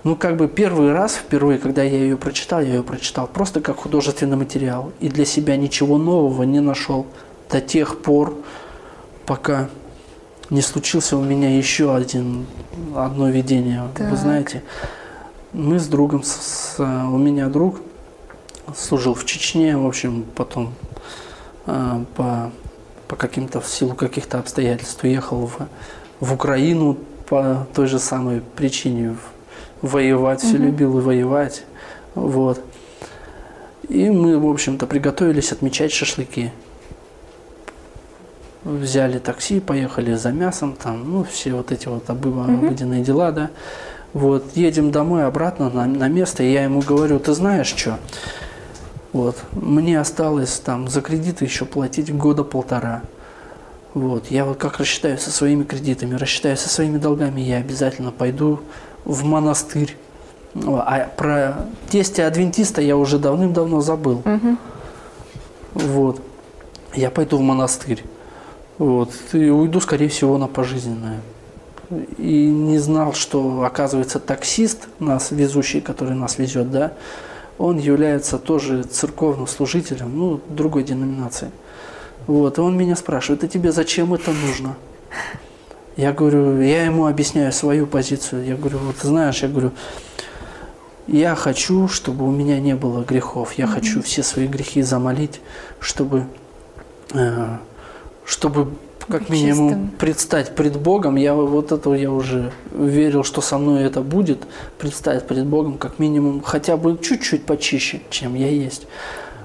Ну, 0.04 0.16
как 0.16 0.36
бы 0.36 0.48
первый 0.48 0.92
раз, 0.92 1.14
впервые, 1.14 1.58
когда 1.58 1.82
я 1.82 1.96
ее 1.98 2.16
прочитал, 2.16 2.60
я 2.60 2.74
ее 2.74 2.82
прочитал 2.82 3.28
просто 3.28 3.60
как 3.60 3.76
художественный 3.76 4.36
материал. 4.36 4.92
И 4.98 5.08
для 5.08 5.24
себя 5.24 5.56
ничего 5.56 5.96
нового 5.96 6.42
не 6.42 6.60
нашел 6.60 7.06
до 7.50 7.60
тех 7.60 8.02
пор, 8.02 8.36
пока 9.26 9.68
не 10.50 10.60
случился 10.60 11.16
у 11.16 11.22
меня 11.22 11.56
еще 11.56 11.94
один, 11.94 12.46
одно 12.96 13.28
видение. 13.28 13.82
Вы 13.82 13.88
Так. 13.94 14.16
знаете, 14.18 14.62
мы 15.52 15.78
с 15.78 15.86
другом, 15.86 16.22
с- 16.22 16.74
с- 16.76 16.78
у 16.82 17.18
меня 17.18 17.48
друг 17.48 17.80
служил 18.76 19.14
в 19.14 19.24
Чечне, 19.24 19.76
в 19.76 19.86
общем, 19.86 20.24
потом 20.34 20.72
а, 21.66 22.04
по, 22.16 22.50
по 23.08 23.16
каким-то, 23.16 23.60
в 23.60 23.68
силу 23.68 23.94
каких-то 23.94 24.38
обстоятельств 24.38 25.02
уехал 25.04 25.46
в, 25.46 25.58
в 26.20 26.32
Украину 26.32 26.96
по 27.28 27.66
той 27.74 27.86
же 27.86 27.98
самой 27.98 28.40
причине. 28.56 29.16
Воевать, 29.82 30.40
все 30.40 30.56
любил 30.58 30.98
и 30.98 31.02
воевать. 31.02 31.64
Вот. 32.14 32.60
И 33.88 34.08
мы, 34.10 34.38
в 34.38 34.46
общем-то, 34.48 34.86
приготовились 34.86 35.50
отмечать 35.52 35.92
шашлыки. 35.92 36.52
Взяли 38.64 39.18
такси, 39.18 39.58
поехали 39.58 40.14
за 40.14 40.30
мясом, 40.30 40.74
там, 40.80 41.10
ну, 41.10 41.24
все 41.24 41.52
вот 41.52 41.72
эти 41.72 41.88
вот 41.88 42.08
обы- 42.08 42.44
обыденные 42.44 43.02
дела, 43.02 43.32
да. 43.32 43.50
Вот, 44.12 44.44
едем 44.54 44.90
домой, 44.90 45.26
обратно 45.26 45.70
на, 45.70 45.86
на 45.86 46.08
место, 46.08 46.42
и 46.42 46.52
я 46.52 46.64
ему 46.64 46.80
говорю, 46.80 47.18
ты 47.18 47.32
знаешь 47.32 47.74
что, 47.74 47.98
вот, 49.12 49.36
мне 49.52 49.98
осталось 49.98 50.58
там 50.58 50.88
за 50.88 51.00
кредиты 51.00 51.44
еще 51.44 51.64
платить 51.64 52.14
года 52.14 52.44
полтора. 52.44 53.02
Вот, 53.94 54.30
я 54.30 54.44
вот 54.44 54.58
как 54.58 54.78
рассчитаюсь 54.78 55.20
со 55.20 55.30
своими 55.30 55.64
кредитами, 55.64 56.14
рассчитаюсь 56.14 56.60
со 56.60 56.68
своими 56.68 56.98
долгами, 56.98 57.40
я 57.40 57.56
обязательно 57.56 58.10
пойду 58.10 58.60
в 59.04 59.24
монастырь. 59.24 59.96
А 60.54 61.08
про 61.16 61.66
тестя 61.88 62.26
адвентиста 62.26 62.82
я 62.82 62.96
уже 62.96 63.18
давным-давно 63.18 63.80
забыл. 63.80 64.22
Вот. 65.72 66.20
Я 66.94 67.10
пойду 67.10 67.38
в 67.38 67.40
монастырь. 67.40 68.04
Вот. 68.76 69.10
И 69.32 69.48
уйду, 69.48 69.80
скорее 69.80 70.08
всего, 70.08 70.36
на 70.36 70.46
пожизненное. 70.46 71.20
И 72.18 72.46
не 72.46 72.78
знал, 72.78 73.12
что, 73.14 73.64
оказывается, 73.64 74.18
таксист, 74.18 74.88
нас 74.98 75.30
везущий, 75.30 75.80
который 75.80 76.14
нас 76.14 76.38
везет, 76.38 76.70
да, 76.70 76.92
он 77.58 77.78
является 77.78 78.38
тоже 78.38 78.82
церковным 78.82 79.46
служителем, 79.46 80.16
ну, 80.16 80.40
другой 80.48 80.84
деноминации. 80.84 81.50
Вот, 82.26 82.58
и 82.58 82.60
он 82.60 82.76
меня 82.76 82.96
спрашивает, 82.96 83.44
а 83.44 83.48
тебе 83.48 83.72
зачем 83.72 84.14
это 84.14 84.32
нужно? 84.32 84.76
Я 85.96 86.12
говорю, 86.12 86.60
я 86.60 86.86
ему 86.86 87.06
объясняю 87.06 87.52
свою 87.52 87.86
позицию. 87.86 88.46
Я 88.46 88.56
говорю, 88.56 88.78
вот 88.78 88.96
знаешь, 89.02 89.42
я 89.42 89.48
говорю, 89.48 89.72
я 91.06 91.34
хочу, 91.34 91.88
чтобы 91.88 92.26
у 92.26 92.30
меня 92.30 92.58
не 92.60 92.74
было 92.74 93.04
грехов. 93.04 93.54
Я 93.54 93.66
хочу 93.66 94.02
все 94.02 94.22
свои 94.22 94.46
грехи 94.46 94.82
замолить, 94.82 95.40
чтобы, 95.80 96.24
э, 97.12 97.58
чтобы 98.24 98.72
как 99.08 99.28
минимум 99.28 99.90
предстать 99.98 100.54
пред 100.54 100.78
Богом. 100.78 101.16
Я 101.16 101.34
вот 101.34 101.72
этого 101.72 101.94
я 101.94 102.10
уже 102.10 102.52
верил, 102.72 103.24
что 103.24 103.40
со 103.40 103.58
мной 103.58 103.84
это 103.84 104.00
будет. 104.00 104.44
Предстать 104.78 105.26
пред 105.26 105.46
Богом 105.46 105.78
как 105.78 105.98
минимум 105.98 106.42
хотя 106.42 106.76
бы 106.76 106.98
чуть-чуть 107.00 107.44
почище, 107.44 108.00
чем 108.10 108.34
я 108.34 108.48
есть. 108.48 108.86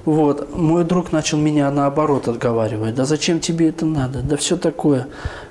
Вот, 0.05 0.55
мой 0.55 0.85
друг 0.85 1.11
начал 1.11 1.37
меня 1.37 1.69
наоборот 1.69 2.29
отговаривать. 2.29 2.95
Да 2.95 3.03
зачем 3.03 3.41
тебе 3.41 3.67
это 3.67 3.85
надо? 3.85 4.21
Да 4.21 4.37
все 4.37 4.55
такое. 4.55 5.07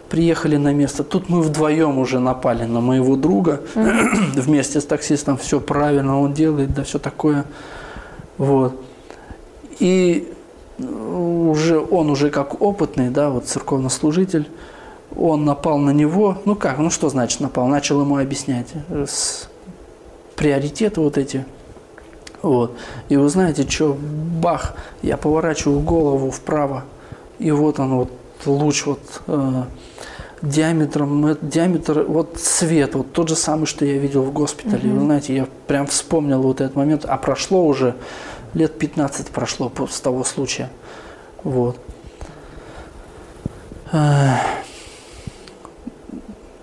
Приехали 0.08 0.56
на 0.56 0.72
место. 0.72 1.04
Тут 1.04 1.28
мы 1.28 1.42
вдвоем 1.42 1.98
уже 1.98 2.20
напали 2.20 2.64
на 2.64 2.80
моего 2.80 3.16
друга. 3.16 3.60
Вместе 3.74 4.80
с 4.80 4.86
таксистом 4.86 5.36
все 5.36 5.60
правильно 5.60 6.20
он 6.20 6.32
делает, 6.32 6.72
да 6.72 6.84
все 6.84 6.98
такое. 6.98 7.44
Вот. 8.38 8.80
И 9.78 10.32
уже 10.78 11.80
он 11.80 12.10
уже 12.10 12.30
как 12.30 12.60
опытный, 12.60 13.10
да, 13.10 13.30
вот 13.30 13.46
церковнослужитель, 13.46 14.48
он 15.16 15.44
напал 15.44 15.78
на 15.78 15.90
него. 15.90 16.38
Ну 16.44 16.54
как, 16.54 16.78
ну 16.78 16.90
что 16.90 17.08
значит 17.08 17.40
напал? 17.40 17.66
Начал 17.68 18.00
ему 18.00 18.18
объяснять 18.18 18.68
э, 18.88 19.06
с 19.08 19.48
приоритеты 20.36 21.00
вот 21.00 21.16
эти. 21.18 21.46
Вот. 22.42 22.76
И 23.08 23.16
вы 23.16 23.28
знаете, 23.28 23.68
что, 23.68 23.96
бах, 23.98 24.74
я 25.02 25.16
поворачиваю 25.16 25.80
голову 25.80 26.30
вправо, 26.30 26.84
и 27.38 27.50
вот 27.50 27.80
он 27.80 27.94
вот 27.96 28.10
луч 28.44 28.86
вот 28.86 29.00
э, 29.26 29.62
диаметром, 30.42 31.26
э, 31.26 31.36
диаметр, 31.40 32.02
вот 32.02 32.38
свет, 32.38 32.94
вот 32.94 33.12
тот 33.12 33.28
же 33.28 33.36
самый, 33.36 33.66
что 33.66 33.84
я 33.84 33.98
видел 33.98 34.22
в 34.22 34.32
госпитале. 34.32 34.90
Вы 34.90 35.00
знаете, 35.00 35.34
я 35.34 35.46
прям 35.66 35.86
вспомнил 35.86 36.42
вот 36.42 36.60
этот 36.60 36.76
момент, 36.76 37.04
а 37.04 37.16
прошло 37.16 37.64
уже 37.64 37.94
лет 38.56 38.78
15 38.78 39.28
прошло 39.28 39.70
с 39.88 40.00
того 40.00 40.24
случая. 40.24 40.70
Вот. 41.44 41.78
Э, 43.92 44.36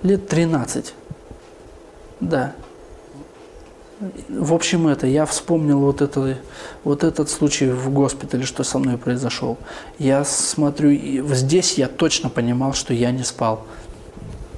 Лет 0.02 0.28
13. 0.28 0.94
Да. 2.20 2.56
В 4.28 4.54
общем, 4.54 4.88
это, 4.88 5.08
я 5.08 5.26
вспомнил 5.26 5.80
вот, 5.80 6.02
это, 6.02 6.38
вот 6.84 7.04
этот 7.06 7.30
случай 7.30 7.70
в 7.70 7.90
госпитале, 7.92 8.44
что 8.44 8.64
со 8.64 8.80
мной 8.80 8.98
произошел. 8.98 9.58
Я 10.00 10.26
смотрю, 10.26 10.90
и 10.90 11.22
здесь 11.34 11.78
я 11.78 11.88
точно 11.88 12.30
понимал, 12.30 12.74
что 12.74 12.94
я 12.94 13.12
не 13.12 13.24
спал. 13.24 13.66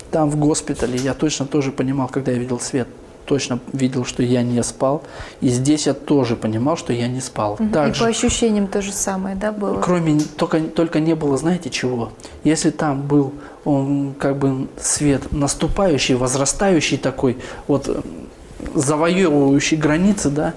Там 0.10 0.32
в 0.32 0.38
госпитале 0.38 0.98
я 0.98 1.13
точно 1.13 1.45
тоже 1.45 1.71
понимал, 1.71 2.08
когда 2.08 2.32
я 2.32 2.39
видел 2.39 2.60
свет, 2.60 2.88
точно 3.26 3.60
видел, 3.74 4.06
что 4.06 4.24
я 4.24 4.44
не 4.44 4.64
спал. 4.64 5.04
И 5.42 5.50
здесь 5.50 5.88
я 5.88 5.94
тоже 5.94 6.36
понимал, 6.36 6.78
что 6.78 6.94
я 6.94 7.08
не 7.08 7.22
спал. 7.22 7.58
И 7.60 7.68
Также, 7.68 8.02
по 8.02 8.08
ощущениям 8.08 8.68
то 8.68 8.82
же 8.82 8.92
самое, 8.92 9.36
да, 9.36 9.52
было? 9.52 9.82
кроме 9.82 10.20
только, 10.20 10.62
только 10.62 11.00
не 11.00 11.16
было, 11.16 11.38
знаете 11.38 11.70
чего? 11.70 12.12
Если 12.44 12.70
там 12.70 13.02
был 13.02 13.34
он 13.66 14.14
как 14.18 14.38
бы 14.38 14.68
свет 14.80 15.32
наступающий, 15.32 16.16
возрастающий 16.16 16.98
такой, 16.98 17.38
вот 17.68 18.06
завоевывающий 18.74 19.78
границы, 19.78 20.30
да, 20.30 20.54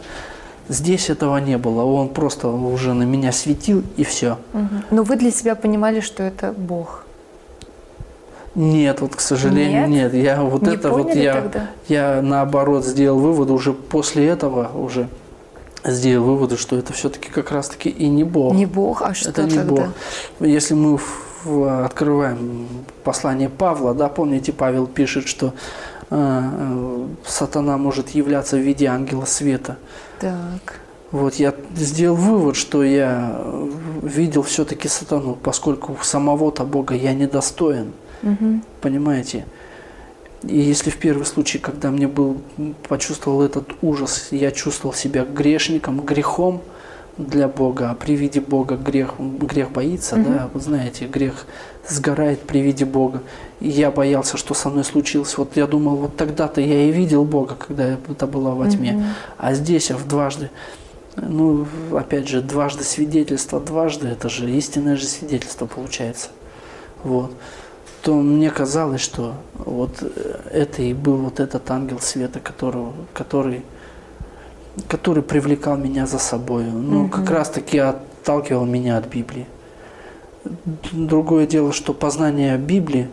здесь 0.68 1.10
этого 1.10 1.38
не 1.38 1.58
было. 1.58 1.82
Он 1.82 2.08
просто 2.10 2.48
уже 2.48 2.92
на 2.92 3.04
меня 3.04 3.32
светил 3.32 3.82
и 3.96 4.04
все. 4.04 4.38
Мгм. 4.52 4.84
Но 4.90 5.02
вы 5.02 5.16
для 5.16 5.30
себя 5.30 5.54
понимали, 5.54 6.00
что 6.00 6.22
это 6.22 6.52
Бог. 6.52 7.04
Нет, 8.54 9.00
вот, 9.00 9.14
к 9.14 9.20
сожалению, 9.20 9.88
Нет? 9.88 10.12
нет. 10.12 10.14
Я 10.14 10.42
вот 10.42 10.62
Не 10.62 10.74
это 10.74 10.90
вот 10.90 11.14
я, 11.14 11.34
тогда? 11.34 11.70
я 11.88 12.20
наоборот 12.22 12.84
сделал 12.84 13.18
вывод 13.18 13.50
уже 13.50 13.72
после 13.72 14.26
этого 14.26 14.70
уже 14.76 15.08
сделал 15.84 16.26
выводы, 16.26 16.56
что 16.56 16.76
это 16.76 16.92
все-таки 16.92 17.28
как 17.28 17.52
раз-таки 17.52 17.88
и 17.88 18.08
не 18.08 18.24
Бог. 18.24 18.54
Не 18.54 18.66
Бог, 18.66 19.02
а 19.02 19.14
что 19.14 19.30
это 19.30 19.44
не 19.44 19.50
тогда? 19.50 19.70
Бог. 20.40 20.46
Если 20.46 20.74
мы 20.74 20.98
в- 21.44 21.84
открываем 21.84 22.66
послание 23.04 23.48
Павла, 23.48 23.94
да, 23.94 24.08
помните, 24.08 24.52
Павел 24.52 24.86
пишет, 24.86 25.28
что 25.28 25.52
э, 26.10 26.40
э, 26.42 27.06
сатана 27.24 27.78
может 27.78 28.10
являться 28.10 28.56
в 28.56 28.60
виде 28.60 28.86
ангела 28.86 29.24
света. 29.24 29.76
Так. 30.18 30.80
Вот 31.12 31.36
я 31.36 31.54
сделал 31.76 32.16
вывод, 32.16 32.56
что 32.56 32.82
я 32.82 33.40
видел 34.02 34.42
все-таки 34.42 34.88
сатану, 34.88 35.38
поскольку 35.40 35.96
самого-то 36.02 36.64
Бога 36.64 36.94
я 36.94 37.14
недостоин. 37.14 37.92
Мгм. 38.22 38.62
Понимаете? 38.80 39.46
И 40.42 40.58
если 40.58 40.90
в 40.90 40.98
первый 40.98 41.26
случай, 41.26 41.58
когда 41.58 41.90
мне 41.90 42.06
был, 42.06 42.38
почувствовал 42.88 43.42
этот 43.42 43.72
ужас, 43.82 44.28
я 44.30 44.50
чувствовал 44.50 44.94
себя 44.94 45.24
грешником, 45.24 46.00
грехом 46.00 46.62
для 47.16 47.48
Бога, 47.48 47.90
а 47.90 47.94
при 47.94 48.14
виде 48.14 48.40
Бога 48.40 48.76
грех, 48.76 49.14
грех 49.18 49.72
боится, 49.72 50.14
да, 50.16 50.48
вы 50.54 50.60
знаете, 50.60 51.06
грех 51.06 51.46
сгорает 51.88 52.40
при 52.42 52.60
виде 52.60 52.84
Бога. 52.84 53.22
И 53.58 53.68
я 53.68 53.90
боялся, 53.90 54.36
что 54.36 54.54
со 54.54 54.68
мной 54.68 54.84
случилось. 54.84 55.36
Вот 55.36 55.56
я 55.56 55.66
думал, 55.66 55.96
вот 55.96 56.16
тогда-то 56.16 56.60
я 56.60 56.84
и 56.84 56.92
видел 56.92 57.24
Бога, 57.24 57.56
когда 57.56 57.98
это 58.08 58.26
было 58.28 58.50
во 58.50 58.70
тьме. 58.70 58.92
Мгм. 58.92 59.04
А 59.36 59.54
здесь 59.54 59.90
я 59.90 59.96
в 59.96 60.06
дважды, 60.06 60.50
ну, 61.16 61.66
опять 61.92 62.28
же, 62.28 62.40
дважды 62.40 62.84
свидетельство, 62.84 63.58
дважды, 63.58 64.06
это 64.06 64.28
же 64.28 64.48
истинное 64.50 64.96
же 64.96 65.06
свидетельство 65.06 65.66
получается. 65.66 66.28
Вот. 67.02 67.32
То 68.02 68.14
мне 68.14 68.50
казалось, 68.50 69.00
что 69.00 69.34
вот 69.54 70.02
э, 70.02 70.40
это 70.50 70.82
и 70.82 70.94
был 70.94 71.16
вот 71.16 71.40
этот 71.40 71.70
ангел 71.70 72.00
света, 72.00 72.40
которого, 72.40 72.92
который, 73.12 73.64
который 74.88 75.22
привлекал 75.22 75.76
меня 75.76 76.06
за 76.06 76.18
собой. 76.18 76.64
Ну, 76.64 77.08
как 77.08 77.28
раз 77.30 77.50
таки 77.50 77.78
отталкивал 77.78 78.66
меня 78.66 78.98
от 78.98 79.08
Библии. 79.08 79.46
Другое 80.92 81.46
дело, 81.46 81.72
что 81.72 81.92
познание 81.92 82.56
Библии 82.56 83.08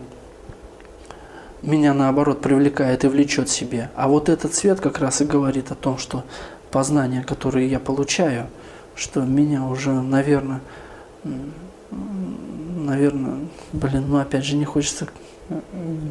меня 1.61 1.93
наоборот 1.93 2.41
привлекает 2.41 3.03
и 3.03 3.07
влечет 3.07 3.49
себе. 3.49 3.89
А 3.95 4.07
вот 4.07 4.29
этот 4.29 4.53
цвет 4.53 4.79
как 4.79 4.99
раз 4.99 5.21
и 5.21 5.25
говорит 5.25 5.71
о 5.71 5.75
том, 5.75 5.97
что 5.97 6.23
познание, 6.71 7.23
которое 7.23 7.65
я 7.65 7.79
получаю, 7.79 8.47
что 8.95 9.21
меня 9.21 9.65
уже, 9.65 9.91
наверное, 9.91 10.61
наверное, 12.85 13.39
блин, 13.73 14.05
ну 14.07 14.17
опять 14.17 14.45
же 14.45 14.55
не 14.55 14.65
хочется 14.65 15.07
э, 15.49 15.59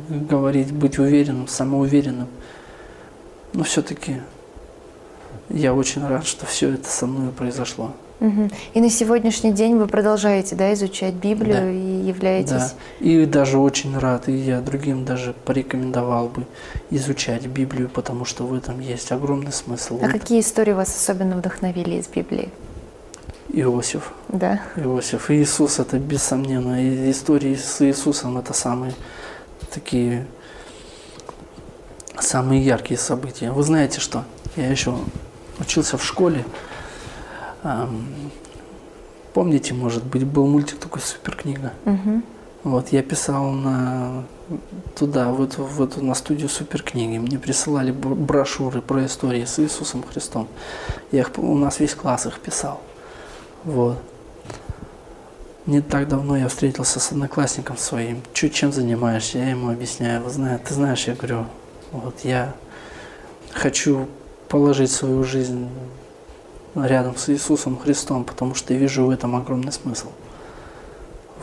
говорить, 0.09 0.73
быть 0.73 0.99
уверенным, 0.99 1.49
самоуверенным. 1.49 2.29
Но 3.53 3.65
все-таки 3.65 4.21
я 5.49 5.75
очень 5.75 6.07
рад, 6.07 6.27
что 6.27 6.47
все 6.47 6.71
это 6.75 6.89
со 6.89 7.07
мной 7.07 7.31
произошло. 7.31 7.93
Мгм. 8.21 8.51
И 8.75 8.81
на 8.81 8.91
сегодняшний 8.91 9.53
день 9.53 9.77
вы 9.77 9.87
продолжаете, 9.87 10.55
да, 10.57 10.73
изучать 10.73 11.15
Библию 11.15 11.57
Да. 11.57 11.71
и 11.71 12.07
являетесь... 12.07 12.51
Да. 12.51 12.73
И 13.01 13.27
даже 13.27 13.59
очень 13.59 13.99
рад, 13.99 14.29
и 14.29 14.33
я 14.33 14.61
другим 14.61 15.05
даже 15.05 15.35
порекомендовал 15.45 16.29
бы 16.29 16.47
изучать 16.91 17.47
Библию, 17.47 17.89
потому 17.89 18.25
что 18.25 18.47
в 18.47 18.55
этом 18.55 18.81
есть 18.81 19.11
огромный 19.13 19.53
смысл. 19.53 19.99
А 20.03 20.09
какие 20.09 20.41
истории 20.41 20.73
вас 20.73 20.95
особенно 20.97 21.37
вдохновили 21.37 21.97
из 21.97 22.07
Библии? 22.07 22.51
Иосиф. 23.61 24.13
Да. 24.29 24.61
Иосиф. 24.77 25.31
И 25.31 25.35
Иисус 25.43 25.79
это 25.79 25.99
бессомненно. 25.99 26.83
И 26.83 27.11
истории 27.11 27.55
с 27.55 27.81
Иисусом 27.85 28.39
это 28.39 28.53
самые 28.53 28.95
такие 29.73 30.27
самые 32.19 32.65
яркие 32.65 32.99
события. 32.99 33.51
Вы 33.51 33.63
знаете 33.63 34.01
что? 34.01 34.25
Я 34.57 34.69
еще 34.71 34.97
учился 35.59 35.99
в 35.99 36.05
школе. 36.05 36.45
Помните, 39.33 39.75
может 39.75 40.05
быть, 40.05 40.25
был 40.25 40.47
мультик 40.47 40.79
такой 40.79 41.01
суперкнига. 41.01 41.73
Мгм. 41.85 42.23
Вот 42.63 42.89
я 42.93 43.03
писал 43.03 43.51
на 43.51 44.25
туда, 44.97 45.31
в 45.33 45.43
эту, 45.43 45.65
в 45.65 45.83
эту 45.83 46.03
на 46.05 46.15
студию 46.15 46.49
суперкниги. 46.49 47.19
Мне 47.19 47.39
присылали 47.39 47.91
бр- 47.91 48.15
брошюры 48.15 48.81
про 48.81 49.05
истории 49.05 49.45
с 49.45 49.59
Иисусом 49.59 50.03
Христом. 50.03 50.49
Я 51.11 51.21
их, 51.21 51.31
у 51.37 51.57
нас 51.57 51.81
весь 51.81 51.95
класс 51.95 52.27
их 52.27 52.39
писал. 52.41 52.81
Вот. 53.65 53.99
Не 55.67 55.81
так 55.81 56.09
давно 56.09 56.37
я 56.37 56.49
встретился 56.49 57.01
с 57.01 57.11
одноклассником 57.11 57.79
своим. 57.79 58.23
Чуть 58.35 58.53
чем 58.53 58.71
занимаешься? 58.71 59.39
Я 59.39 59.51
ему 59.51 59.71
объясняю. 59.71 60.23
Вы 60.23 60.31
знаете, 60.31 60.65
ты 60.69 60.75
знаешь, 60.75 61.07
я 61.07 61.15
говорю, 61.15 61.47
вот 61.91 62.21
я 62.23 62.55
хочу 63.51 64.07
положить 64.49 64.91
свою 64.91 65.25
жизнь 65.25 65.69
рядом 66.75 67.17
с 67.17 67.31
Иисусом 67.31 67.79
Христом, 67.79 68.25
потому 68.25 68.55
что 68.55 68.75
я 68.75 68.79
вижу 68.79 69.07
в 69.07 69.11
этом 69.11 69.37
огромный 69.37 69.73
смысл. 69.73 70.09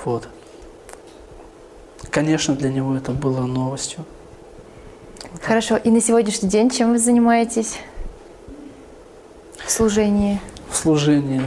Вот. 0.05 0.27
Конечно, 2.11 2.55
для 2.55 2.71
него 2.71 2.95
это 2.95 3.13
было 3.13 3.41
новостью. 3.47 4.05
Хорошо. 5.41 5.77
И 5.77 5.89
на 5.89 6.01
сегодняшний 6.01 6.49
день 6.49 6.69
чем 6.69 6.91
вы 6.91 6.99
занимаетесь 6.99 7.77
в 9.65 9.71
служении? 9.71 10.39
В 10.69 10.75
служении. 10.75 11.41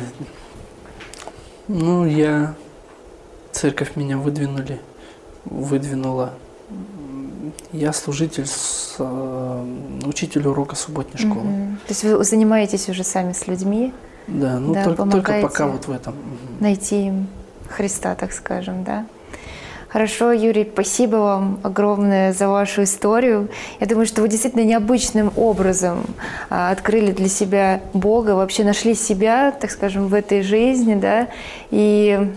Ну, 1.68 2.07
я... 2.07 2.55
Церковь 3.53 3.94
меня 3.94 4.18
выдвинули, 4.18 4.81
выдвинула. 5.44 6.33
Я 7.72 7.92
служитель, 7.92 8.46
с, 8.46 8.96
э, 8.98 9.64
учитель 10.05 10.48
урока 10.48 10.74
субботней 10.74 11.18
школы. 11.18 11.44
Мгм. 11.44 11.77
То 11.87 11.90
есть 11.90 12.03
вы 12.03 12.24
занимаетесь 12.24 12.88
уже 12.88 13.05
сами 13.05 13.33
с 13.33 13.46
людьми, 13.46 13.92
Да, 14.27 14.59
ну 14.59 14.74
Да, 14.74 14.85
только, 14.85 15.07
только 15.07 15.40
пока 15.42 15.68
вот 15.68 15.87
в 15.87 15.90
этом. 15.92 16.14
Найти 16.59 17.07
им 17.07 17.29
Христа, 17.68 18.14
так 18.14 18.33
скажем, 18.33 18.83
да? 18.83 19.07
Хорошо, 19.94 20.33
Юрий, 20.33 20.68
спасибо 20.72 21.18
вам 21.18 21.61
огромное 21.62 22.33
за 22.33 22.48
вашу 22.48 22.83
историю. 22.83 23.48
Я 23.78 23.87
думаю, 23.87 24.07
что 24.07 24.22
вы 24.22 24.28
действительно 24.28 24.64
необычным 24.64 25.33
образом 25.37 26.04
а, 26.50 26.72
открыли 26.72 27.12
для 27.12 27.28
себя 27.28 27.80
Бога, 27.92 28.33
вообще 28.33 28.64
нашли 28.64 28.94
себя, 28.96 29.52
так 29.52 29.70
скажем, 29.70 30.09
в 30.09 30.14
этой 30.14 30.42
жизни, 30.42 30.96
да, 30.96 31.28
и 31.70 32.28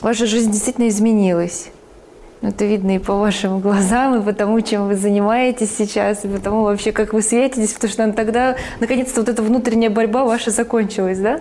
ваша 0.00 0.26
жизнь 0.26 0.52
действительно 0.52 0.86
изменилась. 0.86 1.70
Ну, 2.42 2.50
Это 2.50 2.64
видно 2.64 2.94
и 2.94 3.00
по 3.00 3.14
вашим 3.14 3.58
глазам, 3.58 4.20
и 4.20 4.24
по 4.24 4.32
тому, 4.32 4.60
чем 4.60 4.86
вы 4.86 4.94
занимаетесь 4.94 5.76
сейчас, 5.76 6.24
и 6.24 6.28
по 6.28 6.38
тому 6.38 6.62
вообще, 6.62 6.92
как 6.92 7.12
вы 7.12 7.22
светитесь, 7.22 7.72
потому 7.72 7.92
что 7.92 8.12
тогда, 8.12 8.54
наконец-то, 8.78 9.22
вот 9.22 9.28
эта 9.28 9.42
внутренняя 9.42 9.90
борьба 9.90 10.22
ваша 10.24 10.52
закончилась, 10.52 11.18
да? 11.18 11.40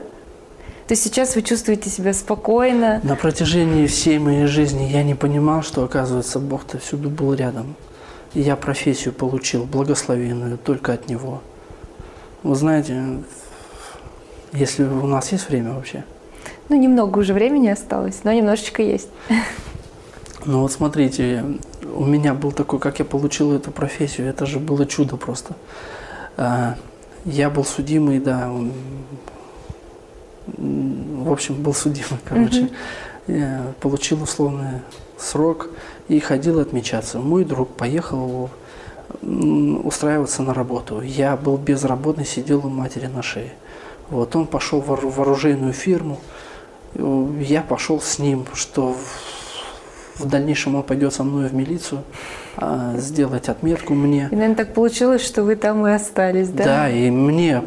То 0.87 0.93
есть 0.93 1.03
сейчас 1.03 1.35
вы 1.35 1.41
чувствуете 1.41 1.89
себя 1.89 2.13
спокойно. 2.13 3.01
На 3.03 3.17
протяжении 3.17 3.87
всей 3.87 4.19
моей 4.19 4.45
жизни 4.45 4.83
я 4.83 5.03
не 5.03 5.15
понимал, 5.15 5.61
что, 5.61 5.83
оказывается, 5.83 6.39
Бог-то 6.39 6.79
всюду 6.79 7.09
был 7.09 7.33
рядом. 7.33 7.75
И 8.33 8.39
я 8.39 8.55
профессию 8.55 9.13
получил, 9.13 9.65
благословенную, 9.65 10.57
только 10.57 10.93
от 10.93 11.09
Него. 11.09 11.41
Вы 12.43 12.55
знаете, 12.55 13.19
если 14.53 14.85
у 14.85 15.07
нас 15.07 15.31
есть 15.33 15.49
время 15.49 15.73
вообще, 15.73 16.05
Ну, 16.69 16.77
немного 16.77 17.19
уже 17.19 17.33
времени 17.33 17.67
осталось, 17.67 18.21
но 18.23 18.31
немножечко 18.31 18.81
есть. 18.81 19.09
Ну 20.45 20.61
вот 20.61 20.71
смотрите, 20.71 21.43
у 21.95 22.05
меня 22.05 22.33
был 22.33 22.53
такой, 22.53 22.79
как 22.79 22.99
я 22.99 23.05
получил 23.05 23.51
эту 23.53 23.71
профессию, 23.71 24.27
это 24.27 24.45
же 24.45 24.59
было 24.59 24.85
чудо 24.85 25.17
просто. 25.17 25.55
А, 26.37 26.75
Я 27.25 27.49
был 27.49 27.65
судимый, 27.65 28.19
да, 28.19 28.49
в 30.55 31.31
общем, 31.31 31.61
был 31.61 31.73
судимый, 31.73 32.19
короче. 32.23 32.69
Я 33.27 33.73
получил 33.81 34.23
условный 34.23 34.81
срок 35.17 35.69
и 36.07 36.19
ходил 36.19 36.59
отмечаться. 36.59 37.19
Мой 37.19 37.43
друг 37.43 37.69
поехал 37.69 38.49
устраиваться 39.21 40.43
на 40.43 40.53
работу. 40.53 41.01
Я 41.01 41.35
был 41.35 41.57
безработный, 41.57 42.25
сидел 42.25 42.65
у 42.65 42.69
матери 42.69 43.07
на 43.07 43.21
шее. 43.21 43.53
Вот 44.09 44.35
он 44.35 44.47
пошел 44.47 44.79
в 44.79 45.21
оружейную 45.21 45.73
фирму, 45.73 46.19
я 46.95 47.61
пошел 47.61 47.99
с 47.99 48.19
ним, 48.19 48.45
что 48.53 48.95
в 50.19 50.25
дальнейшем 50.25 50.75
он 50.75 50.83
пойдет 50.83 51.13
со 51.13 51.23
мной 51.23 51.49
в 51.49 51.53
милицию 51.53 52.03
а, 52.57 52.95
сделать 52.97 53.49
отметку 53.49 53.93
мне. 53.93 54.29
И, 54.31 54.35
наверное, 54.35 54.55
так 54.55 54.73
получилось, 54.73 55.21
что 55.21 55.43
вы 55.43 55.55
там 55.55 55.85
и 55.87 55.91
остались, 55.91 56.49
да? 56.49 56.63
Да, 56.63 56.89
и 56.89 57.09
мне 57.09 57.63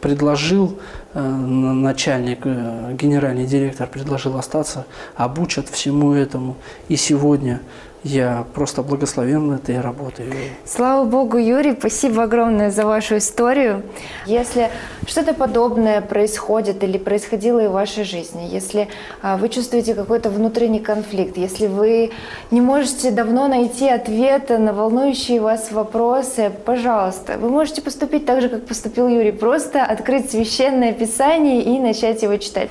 предложил 0.00 0.78
э, 1.14 1.20
начальник, 1.20 2.40
э, 2.44 2.94
генеральный 2.98 3.46
директор 3.46 3.86
предложил 3.86 4.36
остаться, 4.36 4.86
обучат 5.14 5.68
всему 5.68 6.12
этому. 6.12 6.56
И 6.88 6.96
сегодня 6.96 7.60
я 8.04 8.44
просто 8.54 8.82
благословен 8.82 9.52
этой 9.52 9.80
работой. 9.80 10.26
Слава 10.64 11.04
Богу, 11.04 11.38
Юрий, 11.38 11.74
спасибо 11.78 12.24
огромное 12.24 12.70
за 12.70 12.84
вашу 12.84 13.18
историю. 13.18 13.82
Если 14.26 14.70
что-то 15.06 15.34
подобное 15.34 16.00
происходит 16.00 16.82
или 16.82 16.98
происходило 16.98 17.60
и 17.60 17.68
в 17.68 17.72
вашей 17.72 18.04
жизни, 18.04 18.48
если 18.50 18.88
а, 19.22 19.36
вы 19.36 19.48
чувствуете 19.48 19.94
какой-то 19.94 20.30
внутренний 20.30 20.80
конфликт, 20.80 21.36
если 21.36 21.66
вы 21.66 22.10
не 22.50 22.60
можете 22.60 23.10
давно 23.10 23.46
найти 23.48 23.88
ответы 23.88 24.58
на 24.58 24.72
волнующие 24.72 25.40
вас 25.40 25.70
вопросы, 25.70 26.50
пожалуйста, 26.64 27.38
вы 27.38 27.50
можете 27.50 27.82
поступить 27.82 28.26
так 28.26 28.40
же, 28.40 28.48
как 28.48 28.66
поступил 28.66 29.08
Юрий, 29.08 29.32
просто 29.32 29.84
открыть 29.84 30.30
священное 30.30 30.92
писание 30.92 31.62
и 31.62 31.78
начать 31.78 32.22
его 32.22 32.36
читать. 32.36 32.70